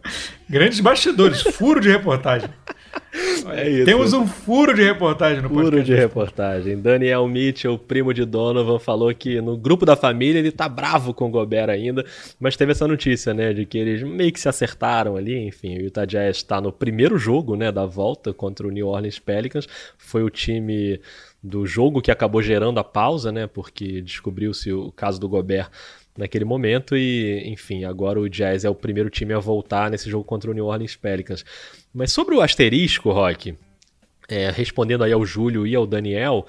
[0.50, 2.50] Grandes bastidores, furo de reportagem.
[3.52, 3.86] É isso.
[3.86, 5.72] Temos um furo de reportagem no podcast.
[5.72, 6.80] Furo de reportagem.
[6.80, 11.26] Daniel Mitchell, primo de Donovan, falou que no grupo da família ele tá bravo com
[11.26, 12.06] o Gobert ainda,
[12.40, 15.82] mas teve essa notícia, né, de que eles meio que se acertaram ali, enfim, o
[15.82, 19.68] Utah Jazz está no primeiro jogo, né, da volta contra o New Orleans Pelicans,
[19.98, 21.00] foi o time
[21.44, 25.70] do jogo que acabou gerando a pausa, né, porque descobriu-se o caso do Gobert
[26.18, 30.24] naquele momento e, enfim, agora o Jazz é o primeiro time a voltar nesse jogo
[30.24, 31.44] contra o New Orleans Pelicans.
[31.94, 33.56] Mas sobre o asterisco, Rock,
[34.28, 36.46] é, respondendo aí ao Júlio e ao Daniel,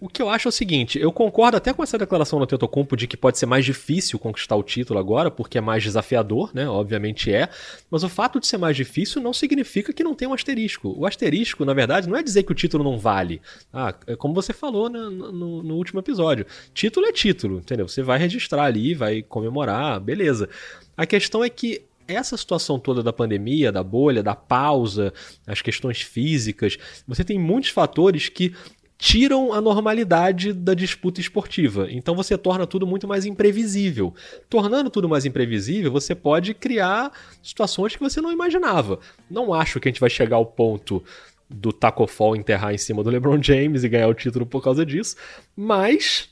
[0.00, 2.96] o que eu acho é o seguinte, eu concordo até com essa declaração do Tetocumpo
[2.96, 6.68] de que pode ser mais difícil conquistar o título agora, porque é mais desafiador, né?
[6.68, 7.48] Obviamente é.
[7.90, 10.94] Mas o fato de ser mais difícil não significa que não tem um asterisco.
[10.96, 13.40] O asterisco, na verdade, não é dizer que o título não vale.
[13.72, 16.46] Ah, é como você falou no, no, no último episódio.
[16.74, 17.88] Título é título, entendeu?
[17.88, 20.48] Você vai registrar ali, vai comemorar, beleza.
[20.96, 25.12] A questão é que essa situação toda da pandemia, da bolha, da pausa,
[25.46, 28.54] as questões físicas, você tem muitos fatores que
[28.98, 31.86] tiram a normalidade da disputa esportiva.
[31.90, 34.14] Então você torna tudo muito mais imprevisível.
[34.48, 38.98] Tornando tudo mais imprevisível, você pode criar situações que você não imaginava.
[39.30, 41.02] Não acho que a gente vai chegar ao ponto
[41.48, 44.84] do Taco Fall enterrar em cima do LeBron James e ganhar o título por causa
[44.84, 45.16] disso,
[45.56, 46.28] mas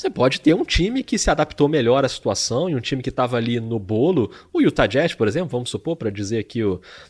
[0.00, 3.10] você pode ter um time que se adaptou melhor à situação e um time que
[3.10, 4.30] estava ali no bolo.
[4.52, 6.60] O Utah Jazz, por exemplo, vamos supor, para dizer aqui,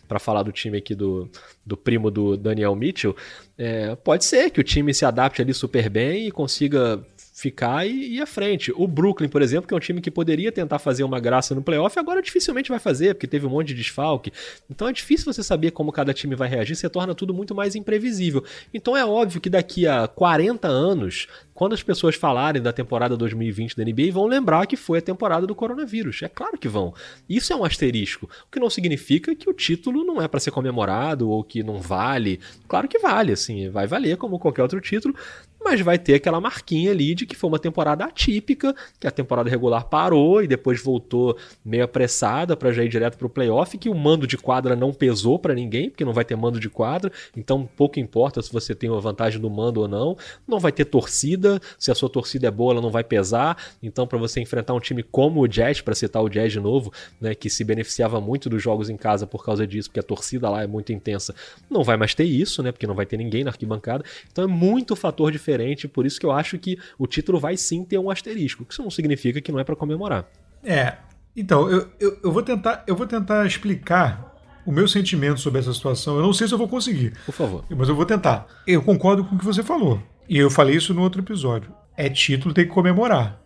[0.08, 1.30] para falar do time aqui do,
[1.64, 3.14] do primo do Daniel Mitchell,
[3.56, 7.04] é, pode ser que o time se adapte ali super bem e consiga
[7.40, 8.70] ficar e ir à frente.
[8.76, 11.62] O Brooklyn, por exemplo, que é um time que poderia tentar fazer uma graça no
[11.62, 14.30] playoff, agora dificilmente vai fazer, porque teve um monte de desfalque.
[14.68, 17.74] Então é difícil você saber como cada time vai reagir, você torna tudo muito mais
[17.74, 18.44] imprevisível.
[18.74, 21.28] Então é óbvio que daqui a 40 anos,
[21.60, 25.46] quando as pessoas falarem da temporada 2020 da NBA, vão lembrar que foi a temporada
[25.46, 26.22] do coronavírus.
[26.22, 26.94] É claro que vão.
[27.28, 30.52] Isso é um asterisco, o que não significa que o título não é para ser
[30.52, 32.40] comemorado ou que não vale.
[32.66, 35.14] Claro que vale, assim, vai valer como qualquer outro título,
[35.62, 39.50] mas vai ter aquela marquinha ali de que foi uma temporada atípica, que a temporada
[39.50, 43.88] regular parou e depois voltou meio apressada para já ir direto para o playoff, que
[43.88, 47.12] o mando de quadra não pesou para ninguém, porque não vai ter mando de quadra,
[47.36, 50.16] então pouco importa se você tem uma vantagem do mando ou não.
[50.48, 53.56] Não vai ter torcida, se a sua torcida é boa, ela não vai pesar.
[53.82, 56.92] Então, para você enfrentar um time como o Jazz, para citar o Jazz de novo,
[57.20, 60.48] né, que se beneficiava muito dos jogos em casa por causa disso, porque a torcida
[60.50, 61.34] lá é muito intensa,
[61.70, 64.04] não vai mais ter isso, né, porque não vai ter ninguém na arquibancada.
[64.30, 67.56] Então é muito fator diferente diferente, por isso que eu acho que o título vai
[67.56, 70.26] sim ter um asterisco, que isso não significa que não é para comemorar.
[70.62, 70.96] É,
[71.36, 74.34] então, eu, eu, eu, vou tentar, eu vou tentar explicar
[74.66, 76.16] o meu sentimento sobre essa situação.
[76.16, 77.14] Eu não sei se eu vou conseguir.
[77.24, 77.64] Por favor.
[77.70, 78.46] Mas eu vou tentar.
[78.66, 80.02] Eu concordo com o que você falou.
[80.28, 81.72] E eu falei isso no outro episódio.
[81.96, 83.40] É título, tem que comemorar.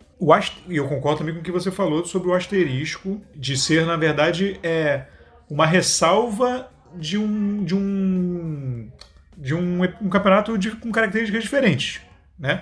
[0.67, 3.97] E eu concordo também com o que você falou sobre o asterisco de ser, na
[3.97, 5.05] verdade, é
[5.49, 8.89] uma ressalva de um, de um
[9.37, 12.01] de um, um campeonato de, com características diferentes,
[12.39, 12.61] né?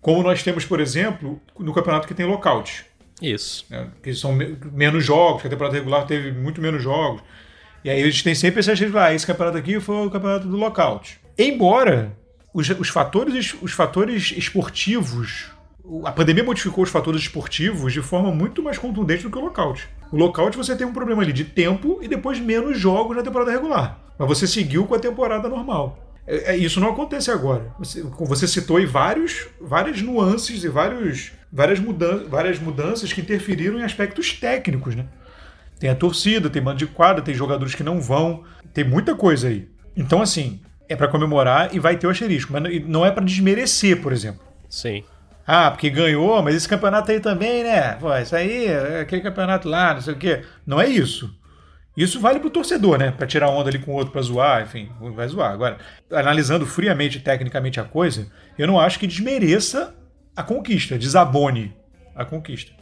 [0.00, 2.84] Como nós temos, por exemplo, no campeonato que tem lockout.
[3.22, 3.64] Isso.
[3.70, 3.88] Né?
[4.02, 7.22] Que são me menos jogos, que a temporada regular teve muito menos jogos.
[7.82, 10.46] E aí a gente tem sempre essa gente, ah, esse campeonato aqui foi o campeonato
[10.46, 11.18] do lockout.
[11.38, 12.12] Embora
[12.54, 15.50] os, os, fatores, os fatores esportivos,
[16.04, 19.88] a pandemia modificou os fatores esportivos de forma muito mais contundente do que o lockout.
[20.12, 23.50] O lockout você tem um problema ali de tempo e depois menos jogos na temporada
[23.50, 23.98] regular.
[24.16, 25.98] Mas você seguiu com a temporada normal.
[26.26, 27.74] É, é, isso não acontece agora.
[27.76, 33.80] Você, você citou aí vários, várias nuances e vários, várias, mudan várias mudanças que interferiram
[33.80, 35.06] em aspectos técnicos, né?
[35.80, 39.48] Tem a torcida, tem mando de quadra, tem jogadores que não vão, tem muita coisa
[39.48, 39.68] aí.
[39.96, 44.00] Então, assim, é para comemorar e vai ter o asterisco, mas não é para desmerecer,
[44.00, 44.42] por exemplo.
[44.68, 45.04] Sim.
[45.46, 47.94] Ah, porque ganhou, mas esse campeonato aí também, né?
[47.94, 48.66] Pô, isso aí,
[49.00, 50.42] aquele campeonato lá, não sei o quê.
[50.66, 51.34] Não é isso.
[51.96, 53.12] Isso vale pro torcedor, né?
[53.12, 55.52] Pra tirar onda ali com o outro pra zoar, enfim, vai zoar.
[55.52, 55.78] Agora,
[56.10, 58.26] analisando friamente, tecnicamente a coisa,
[58.58, 59.94] eu não acho que desmereça
[60.34, 61.76] a conquista, desabone
[62.16, 62.72] a conquista.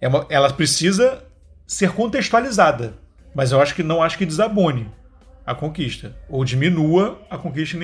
[0.00, 1.24] É ela precisa
[1.66, 2.94] ser contextualizada,
[3.34, 4.88] mas eu acho que não acho que desabone
[5.46, 7.78] a conquista ou diminua a conquista,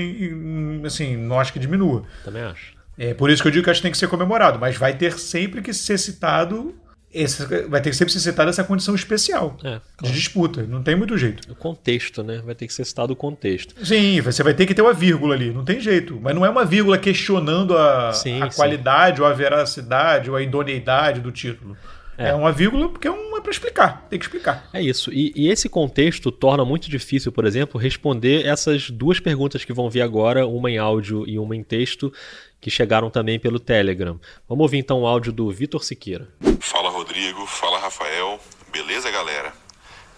[0.84, 2.04] assim, não acho que diminua.
[2.24, 2.74] Também acho.
[2.98, 4.94] É por isso que eu digo que acho que tem que ser comemorado, mas vai
[4.94, 6.74] ter sempre que ser citado
[7.12, 9.82] esse, vai ter que sempre ser citada essa condição especial é, claro.
[10.02, 10.62] de disputa.
[10.62, 11.50] Não tem muito jeito.
[11.50, 12.40] O contexto, né?
[12.44, 13.74] Vai ter que ser citado o contexto.
[13.84, 15.52] Sim, você vai ter que ter uma vírgula ali.
[15.52, 16.20] Não tem jeito.
[16.22, 18.56] Mas não é uma vírgula questionando a, sim, a sim.
[18.56, 21.76] qualidade ou a veracidade ou a idoneidade do título.
[22.20, 22.28] É.
[22.28, 24.68] é uma vírgula porque é, um, é para explicar, tem que explicar.
[24.74, 25.10] É isso.
[25.10, 29.88] E, e, esse contexto torna muito difícil, por exemplo, responder essas duas perguntas que vão
[29.88, 32.12] vir agora, uma em áudio e uma em texto,
[32.60, 34.20] que chegaram também pelo Telegram.
[34.46, 36.28] Vamos ouvir então o áudio do Vitor Siqueira.
[36.60, 38.38] Fala Rodrigo, fala Rafael,
[38.70, 39.54] beleza galera?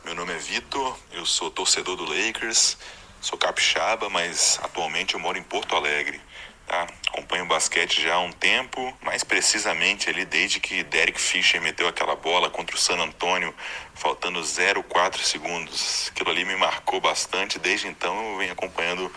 [0.04, 2.76] Meu nome é Vitor, eu sou torcedor do Lakers,
[3.20, 6.20] sou capixaba, mas atualmente eu moro em Porto Alegre.
[6.66, 6.86] Tá?
[7.08, 12.16] Acompanho basquete já há um tempo, mais precisamente ali desde que Derek Fisher meteu aquela
[12.16, 13.54] bola contra o San Antonio,
[13.94, 16.10] faltando 0,4 segundos.
[16.10, 19.12] Aquilo ali me marcou bastante, desde então eu venho acompanhando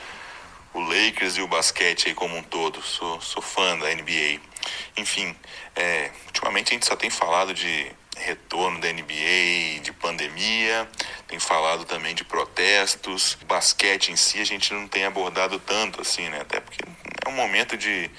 [0.74, 2.82] o Lakers e o basquete aí como um todo.
[2.82, 4.42] Sou, sou fã da NBA.
[4.98, 5.36] Enfim,
[5.76, 10.90] é, ultimamente a gente só tem falado de retorno da NBA, de pandemia,
[11.28, 13.38] tem falado também de protestos.
[13.46, 16.42] Basquete em si a gente não tem abordado tanto assim, né?
[16.42, 16.84] Até porque
[17.30, 18.10] um momento de,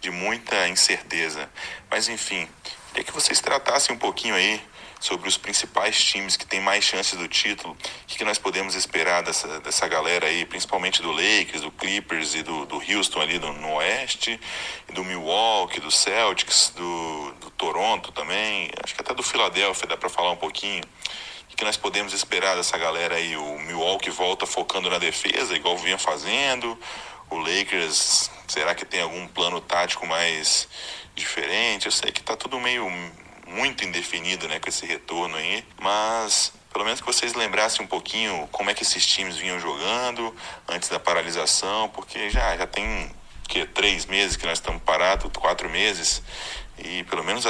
[0.00, 1.50] de muita incerteza.
[1.90, 2.48] Mas enfim,
[2.88, 4.60] queria que vocês tratassem um pouquinho aí
[5.04, 7.74] sobre os principais times que têm mais chances do título.
[7.74, 12.34] O que, que nós podemos esperar dessa, dessa galera aí, principalmente do Lakers, do Clippers
[12.34, 14.40] e do, do Houston ali no Oeste,
[14.94, 20.08] do Milwaukee, do Celtics, do, do Toronto também, acho que até do Philadelphia dá para
[20.08, 20.82] falar um pouquinho.
[21.52, 23.36] O que nós podemos esperar dessa galera aí?
[23.36, 26.76] O Milwaukee volta focando na defesa, igual vinha fazendo.
[27.30, 30.68] O Lakers, será que tem algum plano tático mais
[31.14, 31.86] diferente?
[31.86, 32.88] Eu sei que tá tudo meio
[33.46, 38.48] muito indefinido né, com esse retorno aí, mas pelo menos que vocês lembrassem um pouquinho
[38.50, 40.34] como é que esses times vinham jogando
[40.68, 43.14] antes da paralisação, porque já, já tem
[43.48, 46.22] que três meses que nós estamos parados, quatro meses,
[46.78, 47.46] e pelo menos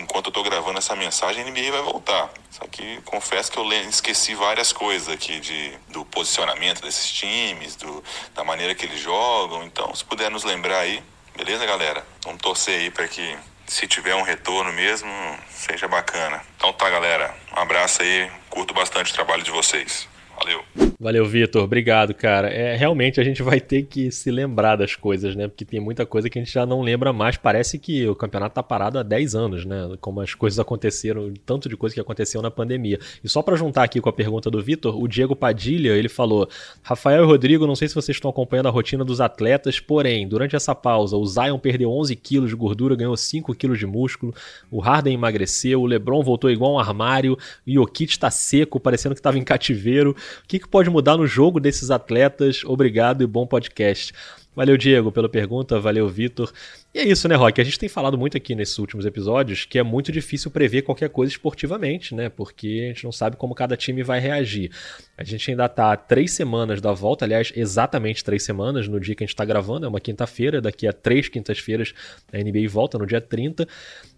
[0.00, 2.30] enquanto eu estou gravando essa mensagem, a NBA vai voltar.
[2.50, 8.02] Só que confesso que eu esqueci várias coisas aqui de, do posicionamento desses times, do,
[8.34, 9.62] da maneira que eles jogam.
[9.64, 11.02] Então, se puder nos lembrar aí,
[11.36, 12.04] beleza, galera?
[12.24, 13.36] Vamos torcer aí para que
[13.66, 15.10] se tiver um retorno mesmo,
[15.48, 16.42] seja bacana.
[16.56, 17.34] Então tá, galera.
[17.56, 18.30] Um abraço aí.
[18.48, 20.08] Curto bastante o trabalho de vocês.
[20.36, 20.89] Valeu.
[21.02, 21.64] Valeu, Vitor.
[21.64, 22.50] Obrigado, cara.
[22.50, 25.48] É, realmente a gente vai ter que se lembrar das coisas, né?
[25.48, 27.38] Porque tem muita coisa que a gente já não lembra mais.
[27.38, 29.96] Parece que o campeonato tá parado há 10 anos, né?
[29.98, 32.98] Como as coisas aconteceram, tanto de coisa que aconteceu na pandemia.
[33.24, 36.46] E só para juntar aqui com a pergunta do Vitor, o Diego Padilha, ele falou:
[36.82, 40.54] Rafael e Rodrigo, não sei se vocês estão acompanhando a rotina dos atletas, porém, durante
[40.54, 44.34] essa pausa, o Zion perdeu 11 quilos de gordura, ganhou 5 quilos de músculo,
[44.70, 49.22] o Harden emagreceu, o LeBron voltou igual um armário, o Jokic tá seco, parecendo que
[49.22, 50.10] tava em cativeiro.
[50.44, 52.62] O que, que pode mudar no jogo desses atletas?
[52.64, 54.12] Obrigado e bom podcast.
[54.54, 55.78] Valeu, Diego, pela pergunta.
[55.78, 56.52] Valeu, Vitor.
[56.92, 57.60] E é isso, né, Rock?
[57.60, 61.08] A gente tem falado muito aqui nesses últimos episódios que é muito difícil prever qualquer
[61.08, 62.28] coisa esportivamente, né?
[62.28, 64.72] Porque a gente não sabe como cada time vai reagir.
[65.16, 69.22] A gente ainda tá três semanas da volta, aliás, exatamente três semanas no dia que
[69.22, 71.94] a gente tá gravando, é uma quinta-feira, daqui a três quintas-feiras
[72.32, 73.68] a NBA volta no dia 30.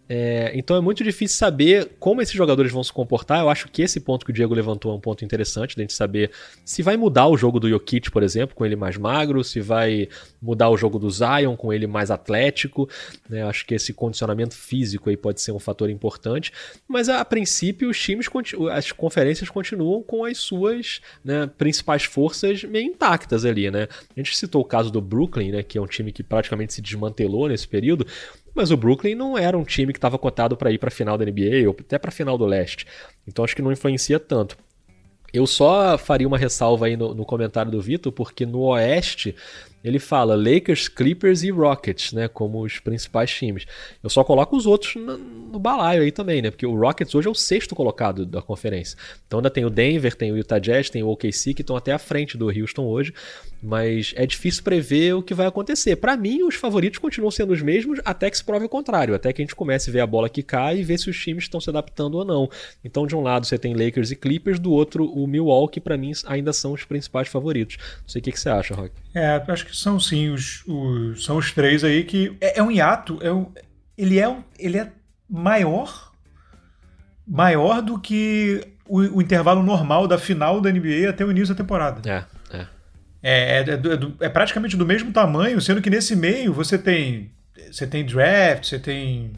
[0.09, 3.41] É, então é muito difícil saber como esses jogadores vão se comportar.
[3.41, 5.93] Eu acho que esse ponto que o Diego levantou é um ponto interessante, a gente
[5.93, 6.31] saber
[6.65, 10.09] se vai mudar o jogo do Jokic, por exemplo, com ele mais magro, se vai
[10.41, 12.89] mudar o jogo do Zion com ele mais atlético.
[13.29, 13.43] Né?
[13.43, 16.53] Acho que esse condicionamento físico aí pode ser um fator importante.
[16.87, 18.27] Mas a, a princípio, os times,
[18.73, 23.89] as conferências continuam com as suas né, principais forças meio intactas ali, né?
[24.15, 26.83] A gente citou o caso do Brooklyn, né, que é um time que praticamente se
[26.83, 28.07] desmantelou nesse período.
[28.55, 31.17] Mas o Brooklyn não era um time que estava cotado para ir para a final
[31.17, 32.87] da NBA ou até para a final do leste.
[33.27, 34.57] Então acho que não influencia tanto.
[35.33, 39.35] Eu só faria uma ressalva aí no, no comentário do Vitor, porque no Oeste
[39.85, 43.67] ele fala Lakers, Clippers e Rockets, né, como os principais times.
[44.03, 47.29] Eu só coloco os outros no, no balaio aí também, né, porque o Rockets hoje
[47.29, 48.97] é o sexto colocado da conferência.
[49.27, 51.93] Então ainda tem o Denver, tem o Utah Jazz, tem o OKC que estão até
[51.93, 53.13] à frente do Houston hoje,
[53.63, 55.97] mas é difícil prever o que vai acontecer.
[55.97, 59.33] Para mim, os favoritos continuam sendo os mesmos até que se prove o contrário, até
[59.33, 61.61] que a gente comece a ver a bola quicar e ver se os times estão
[61.61, 62.51] se adaptando ou não.
[62.85, 66.13] Então, de um lado você tem Lakers e Clippers, do outro o Milwaukee, para mim
[66.27, 67.77] ainda são os principais favoritos.
[68.01, 68.93] Não sei o que, que você acha, Rock.
[69.15, 72.71] É, acho que são sim os, os são os três aí que é, é um
[72.71, 73.51] hiato, é um,
[73.97, 74.93] ele é um, ele é
[75.29, 76.13] maior
[77.27, 81.63] maior do que o, o intervalo normal da final da NBA até o início da
[81.63, 82.09] temporada.
[82.09, 82.25] É.
[83.23, 87.31] É, é, é, é, praticamente do mesmo tamanho, sendo que nesse meio você tem
[87.71, 89.33] você tem draft, você tem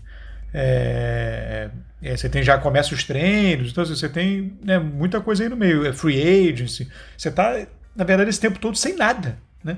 [0.55, 1.68] é,
[2.03, 5.51] é, você tem já começa os treinos, então assim, você tem né, muita coisa aí
[5.51, 9.76] no meio, é free agency, você está na verdade esse tempo todo sem nada, né?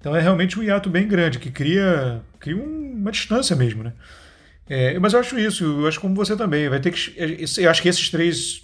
[0.00, 3.92] Então é realmente um hiato bem grande que cria, cria uma distância mesmo, né?
[4.68, 7.14] É, mas eu acho isso, eu acho como você também, vai ter que,
[7.58, 8.62] eu acho que esses três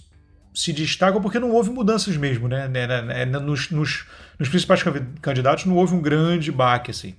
[0.53, 2.67] se destacam porque não houve mudanças mesmo, né?
[2.67, 4.07] né, né, né nos, nos,
[4.39, 4.81] nos, principais
[5.21, 7.15] candidatos não houve um grande baque, assim.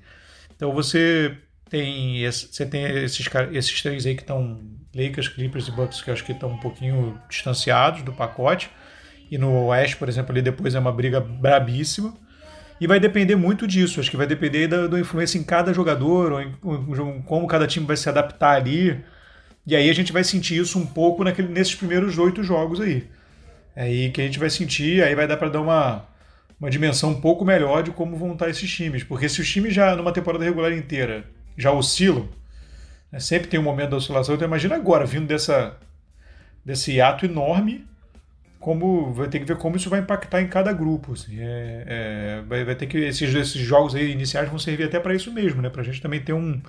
[0.56, 1.36] Então você
[1.70, 4.60] tem, você tem esses, esses três aí que estão
[4.94, 8.70] Lakers, Clippers e Bucks que eu acho que estão um pouquinho distanciados do pacote.
[9.30, 12.14] E no Oeste, por exemplo, ali depois é uma briga brabíssima.
[12.80, 14.00] E vai depender muito disso.
[14.00, 17.66] Acho que vai depender da, da influência em cada jogador, ou em, em, como cada
[17.66, 19.02] time vai se adaptar ali.
[19.66, 23.08] E aí a gente vai sentir isso um pouco naquele, nesses primeiros oito jogos aí.
[23.74, 26.06] É aí que a gente vai sentir, aí vai dar para dar uma,
[26.60, 29.04] uma dimensão um pouco melhor de como vão estar esses times.
[29.04, 31.24] Porque se os times já, numa temporada regular inteira,
[31.56, 32.28] já oscilam,
[33.12, 35.76] né, sempre tem um momento da oscilação, então imagina agora, vindo dessa,
[36.64, 37.86] desse hiato enorme,
[38.58, 41.12] como vai ter que ver como isso vai impactar em cada grupo.
[41.12, 41.40] Assim.
[41.40, 45.14] É, é, vai, vai, ter que esses, esses jogos aí iniciais vão servir até para
[45.14, 45.70] isso mesmo, né?
[45.70, 46.60] Para a gente também ter um,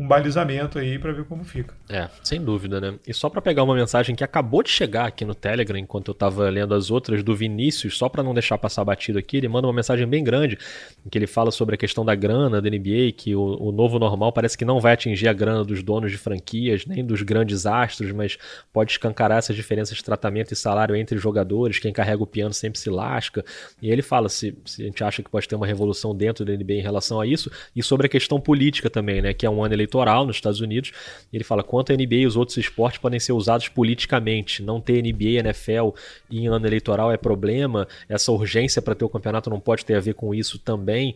[0.00, 1.74] um balizamento aí para ver como fica.
[1.86, 2.94] É, sem dúvida, né?
[3.06, 6.14] E só para pegar uma mensagem que acabou de chegar aqui no Telegram, enquanto eu
[6.14, 9.66] tava lendo as outras do Vinícius, só para não deixar passar batido aqui, ele manda
[9.66, 10.56] uma mensagem bem grande,
[11.04, 13.98] em que ele fala sobre a questão da grana da NBA, que o, o novo
[13.98, 17.66] normal parece que não vai atingir a grana dos donos de franquias, nem dos grandes
[17.66, 18.38] astros, mas
[18.72, 22.78] pode escancarar essas diferenças de tratamento e salário entre jogadores, quem carrega o piano sempre
[22.78, 23.44] se lasca.
[23.82, 26.54] E ele fala se, se a gente acha que pode ter uma revolução dentro da
[26.54, 29.34] NBA em relação a isso, e sobre a questão política também, né?
[29.34, 30.92] Que é um ano eleitoral eleitoral nos Estados Unidos.
[31.32, 34.62] ele fala quanto a NBA e os outros esportes podem ser usados politicamente.
[34.62, 35.90] Não ter NBA, NFL
[36.30, 37.86] em ano eleitoral é problema.
[38.08, 41.14] Essa urgência para ter o campeonato não pode ter a ver com isso também.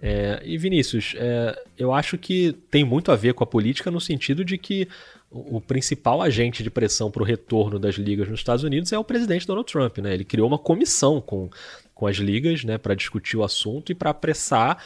[0.00, 4.00] É, e Vinícius, é, eu acho que tem muito a ver com a política no
[4.00, 4.86] sentido de que
[5.30, 9.04] o principal agente de pressão para o retorno das ligas nos Estados Unidos é o
[9.04, 9.98] presidente Donald Trump.
[9.98, 10.14] Né?
[10.14, 11.50] Ele criou uma comissão com,
[11.94, 14.82] com as ligas né, para discutir o assunto e para apressar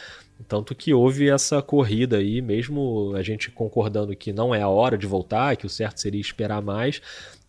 [0.47, 4.97] tanto que houve essa corrida aí, mesmo a gente concordando que não é a hora
[4.97, 7.01] de voltar, que o certo seria esperar mais,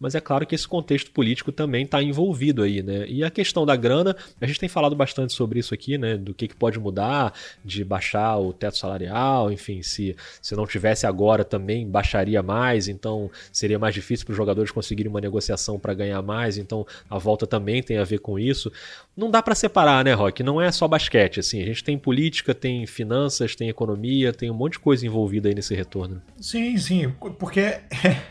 [0.02, 3.06] mas é claro que esse contexto político também está envolvido aí, né?
[3.06, 6.16] E a questão da grana, a gente tem falado bastante sobre isso aqui, né?
[6.16, 7.32] Do que, que pode mudar,
[7.64, 13.30] de baixar o teto salarial, enfim, se, se não tivesse agora também baixaria mais, então
[13.52, 17.46] seria mais difícil para os jogadores conseguirem uma negociação para ganhar mais, então a volta
[17.46, 18.72] também tem a ver com isso.
[19.16, 20.42] Não dá para separar, né, Rock?
[20.42, 24.54] Não é só basquete, assim, a gente tem política, tem finanças, tem economia, tem um
[24.54, 26.22] monte de coisa envolvida aí nesse retorno.
[26.40, 27.80] Sim, sim, porque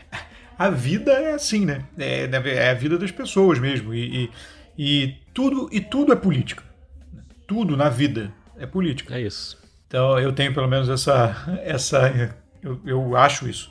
[0.58, 1.84] a vida é assim, né?
[1.98, 3.94] É, é a vida das pessoas mesmo.
[3.94, 4.30] E, e,
[4.78, 6.62] e, tudo, e tudo é política.
[7.46, 9.16] Tudo na vida é política.
[9.16, 9.58] É isso.
[9.86, 11.60] Então eu tenho pelo menos essa.
[11.64, 13.70] essa eu, eu acho isso.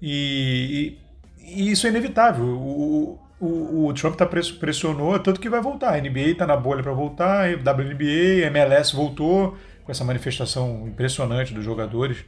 [0.00, 0.96] E,
[1.38, 2.44] e, e isso é inevitável.
[2.44, 5.94] O, o, o Trump tá pressionou, tanto que vai voltar.
[5.94, 11.64] A NBA está na bolha para voltar, WNBA, MLS voltou com essa manifestação impressionante dos
[11.64, 12.24] jogadores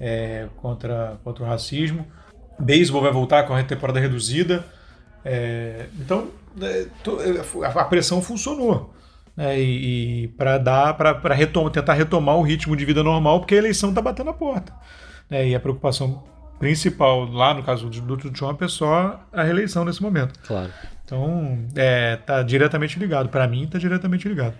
[0.00, 2.06] é, contra, contra o racismo
[2.58, 4.64] beisebol vai voltar com a temporada reduzida.
[5.24, 6.28] É, então,
[6.60, 6.86] é,
[7.64, 8.94] a pressão funcionou.
[9.36, 13.54] Né, e, e para dar para retom tentar retomar o ritmo de vida normal, porque
[13.54, 14.72] a eleição está batendo a porta.
[15.28, 16.24] Né, e a preocupação
[16.58, 20.38] principal lá no caso do, do Trump é só a reeleição nesse momento.
[20.46, 20.72] Claro.
[21.04, 23.28] Então, é, tá diretamente ligado.
[23.28, 24.54] Para mim, está diretamente ligado.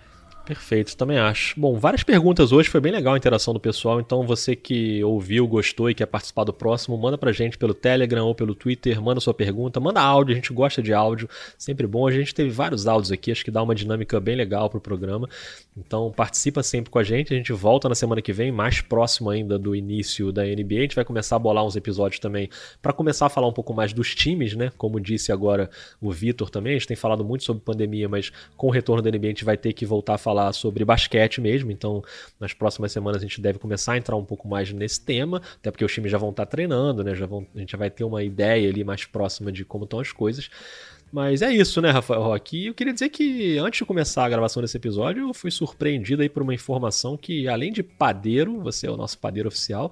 [0.47, 1.59] Perfeito, também acho.
[1.59, 5.45] Bom, várias perguntas hoje, foi bem legal a interação do pessoal, então você que ouviu,
[5.45, 9.19] gostou e quer participar do próximo, manda pra gente pelo Telegram ou pelo Twitter, manda
[9.19, 11.27] sua pergunta, manda áudio, a gente gosta de áudio,
[11.57, 12.07] sempre bom.
[12.07, 15.27] A gente teve vários áudios aqui, acho que dá uma dinâmica bem legal pro programa.
[15.75, 19.29] Então participa sempre com a gente, a gente volta na semana que vem, mais próximo
[19.29, 20.77] ainda do início da NBA.
[20.77, 22.49] A gente vai começar a bolar uns episódios também
[22.81, 24.71] para começar a falar um pouco mais dos times, né?
[24.77, 25.69] Como disse agora
[25.99, 29.11] o Vitor também, a gente tem falado muito sobre pandemia, mas com o retorno da
[29.11, 32.03] NBA a gente vai ter que voltar a falar falar sobre basquete mesmo, então
[32.39, 35.71] nas próximas semanas a gente deve começar a entrar um pouco mais nesse tema, até
[35.71, 37.15] porque os times já vão estar treinando, né?
[37.15, 39.99] Já vão, a gente já vai ter uma ideia ali mais próxima de como estão
[39.99, 40.49] as coisas.
[41.11, 42.57] Mas é isso, né, Rafael Roque?
[42.57, 46.21] E eu queria dizer que antes de começar a gravação desse episódio, eu fui surpreendido
[46.21, 49.89] aí por uma informação que, além de padeiro, você é o nosso padeiro oficial,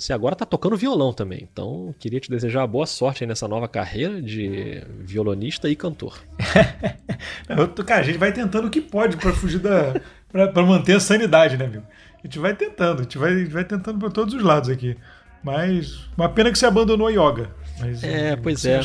[0.00, 1.46] você agora está tocando violão também.
[1.50, 6.18] Então, queria te desejar boa sorte nessa nova carreira de violonista e cantor.
[7.86, 9.94] cara, a gente vai tentando o que pode para fugir da.
[10.32, 11.84] para manter a sanidade, né, amigo?
[12.22, 14.96] A gente vai tentando, a gente vai, vai tentando para todos os lados aqui.
[15.42, 17.50] Mas uma pena que você abandonou a yoga.
[17.80, 18.80] Mas, é, pois é.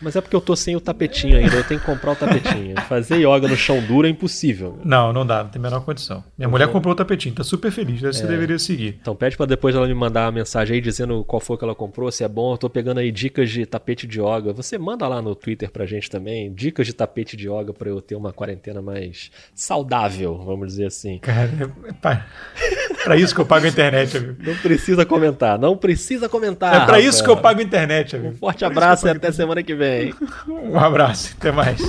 [0.00, 2.74] Mas é porque eu tô sem o tapetinho ainda, eu tenho que comprar o tapetinho.
[2.88, 4.78] Fazer yoga no chão duro é impossível.
[4.84, 6.22] Não, não dá, não tem a menor condição.
[6.36, 8.26] Minha mulher comprou o tapetinho, tá super feliz, você é.
[8.26, 8.98] deveria seguir.
[9.00, 11.74] Então pede para depois ela me mandar uma mensagem aí dizendo qual foi que ela
[11.74, 12.52] comprou, se é bom.
[12.52, 14.52] Eu tô pegando aí dicas de tapete de yoga.
[14.52, 18.00] Você manda lá no Twitter pra gente também, dicas de tapete de yoga para eu
[18.00, 21.18] ter uma quarentena mais saudável, vamos dizer assim.
[21.18, 21.50] Cara,
[21.88, 22.26] é pra,
[23.04, 24.36] pra isso que eu pago a internet, amigo.
[24.42, 26.82] Não precisa comentar, não precisa comentar.
[26.82, 28.35] É pra isso que eu pago a internet, amigo.
[28.38, 30.14] Forte abraço e até semana que vem.
[30.48, 31.80] Um abraço, até mais.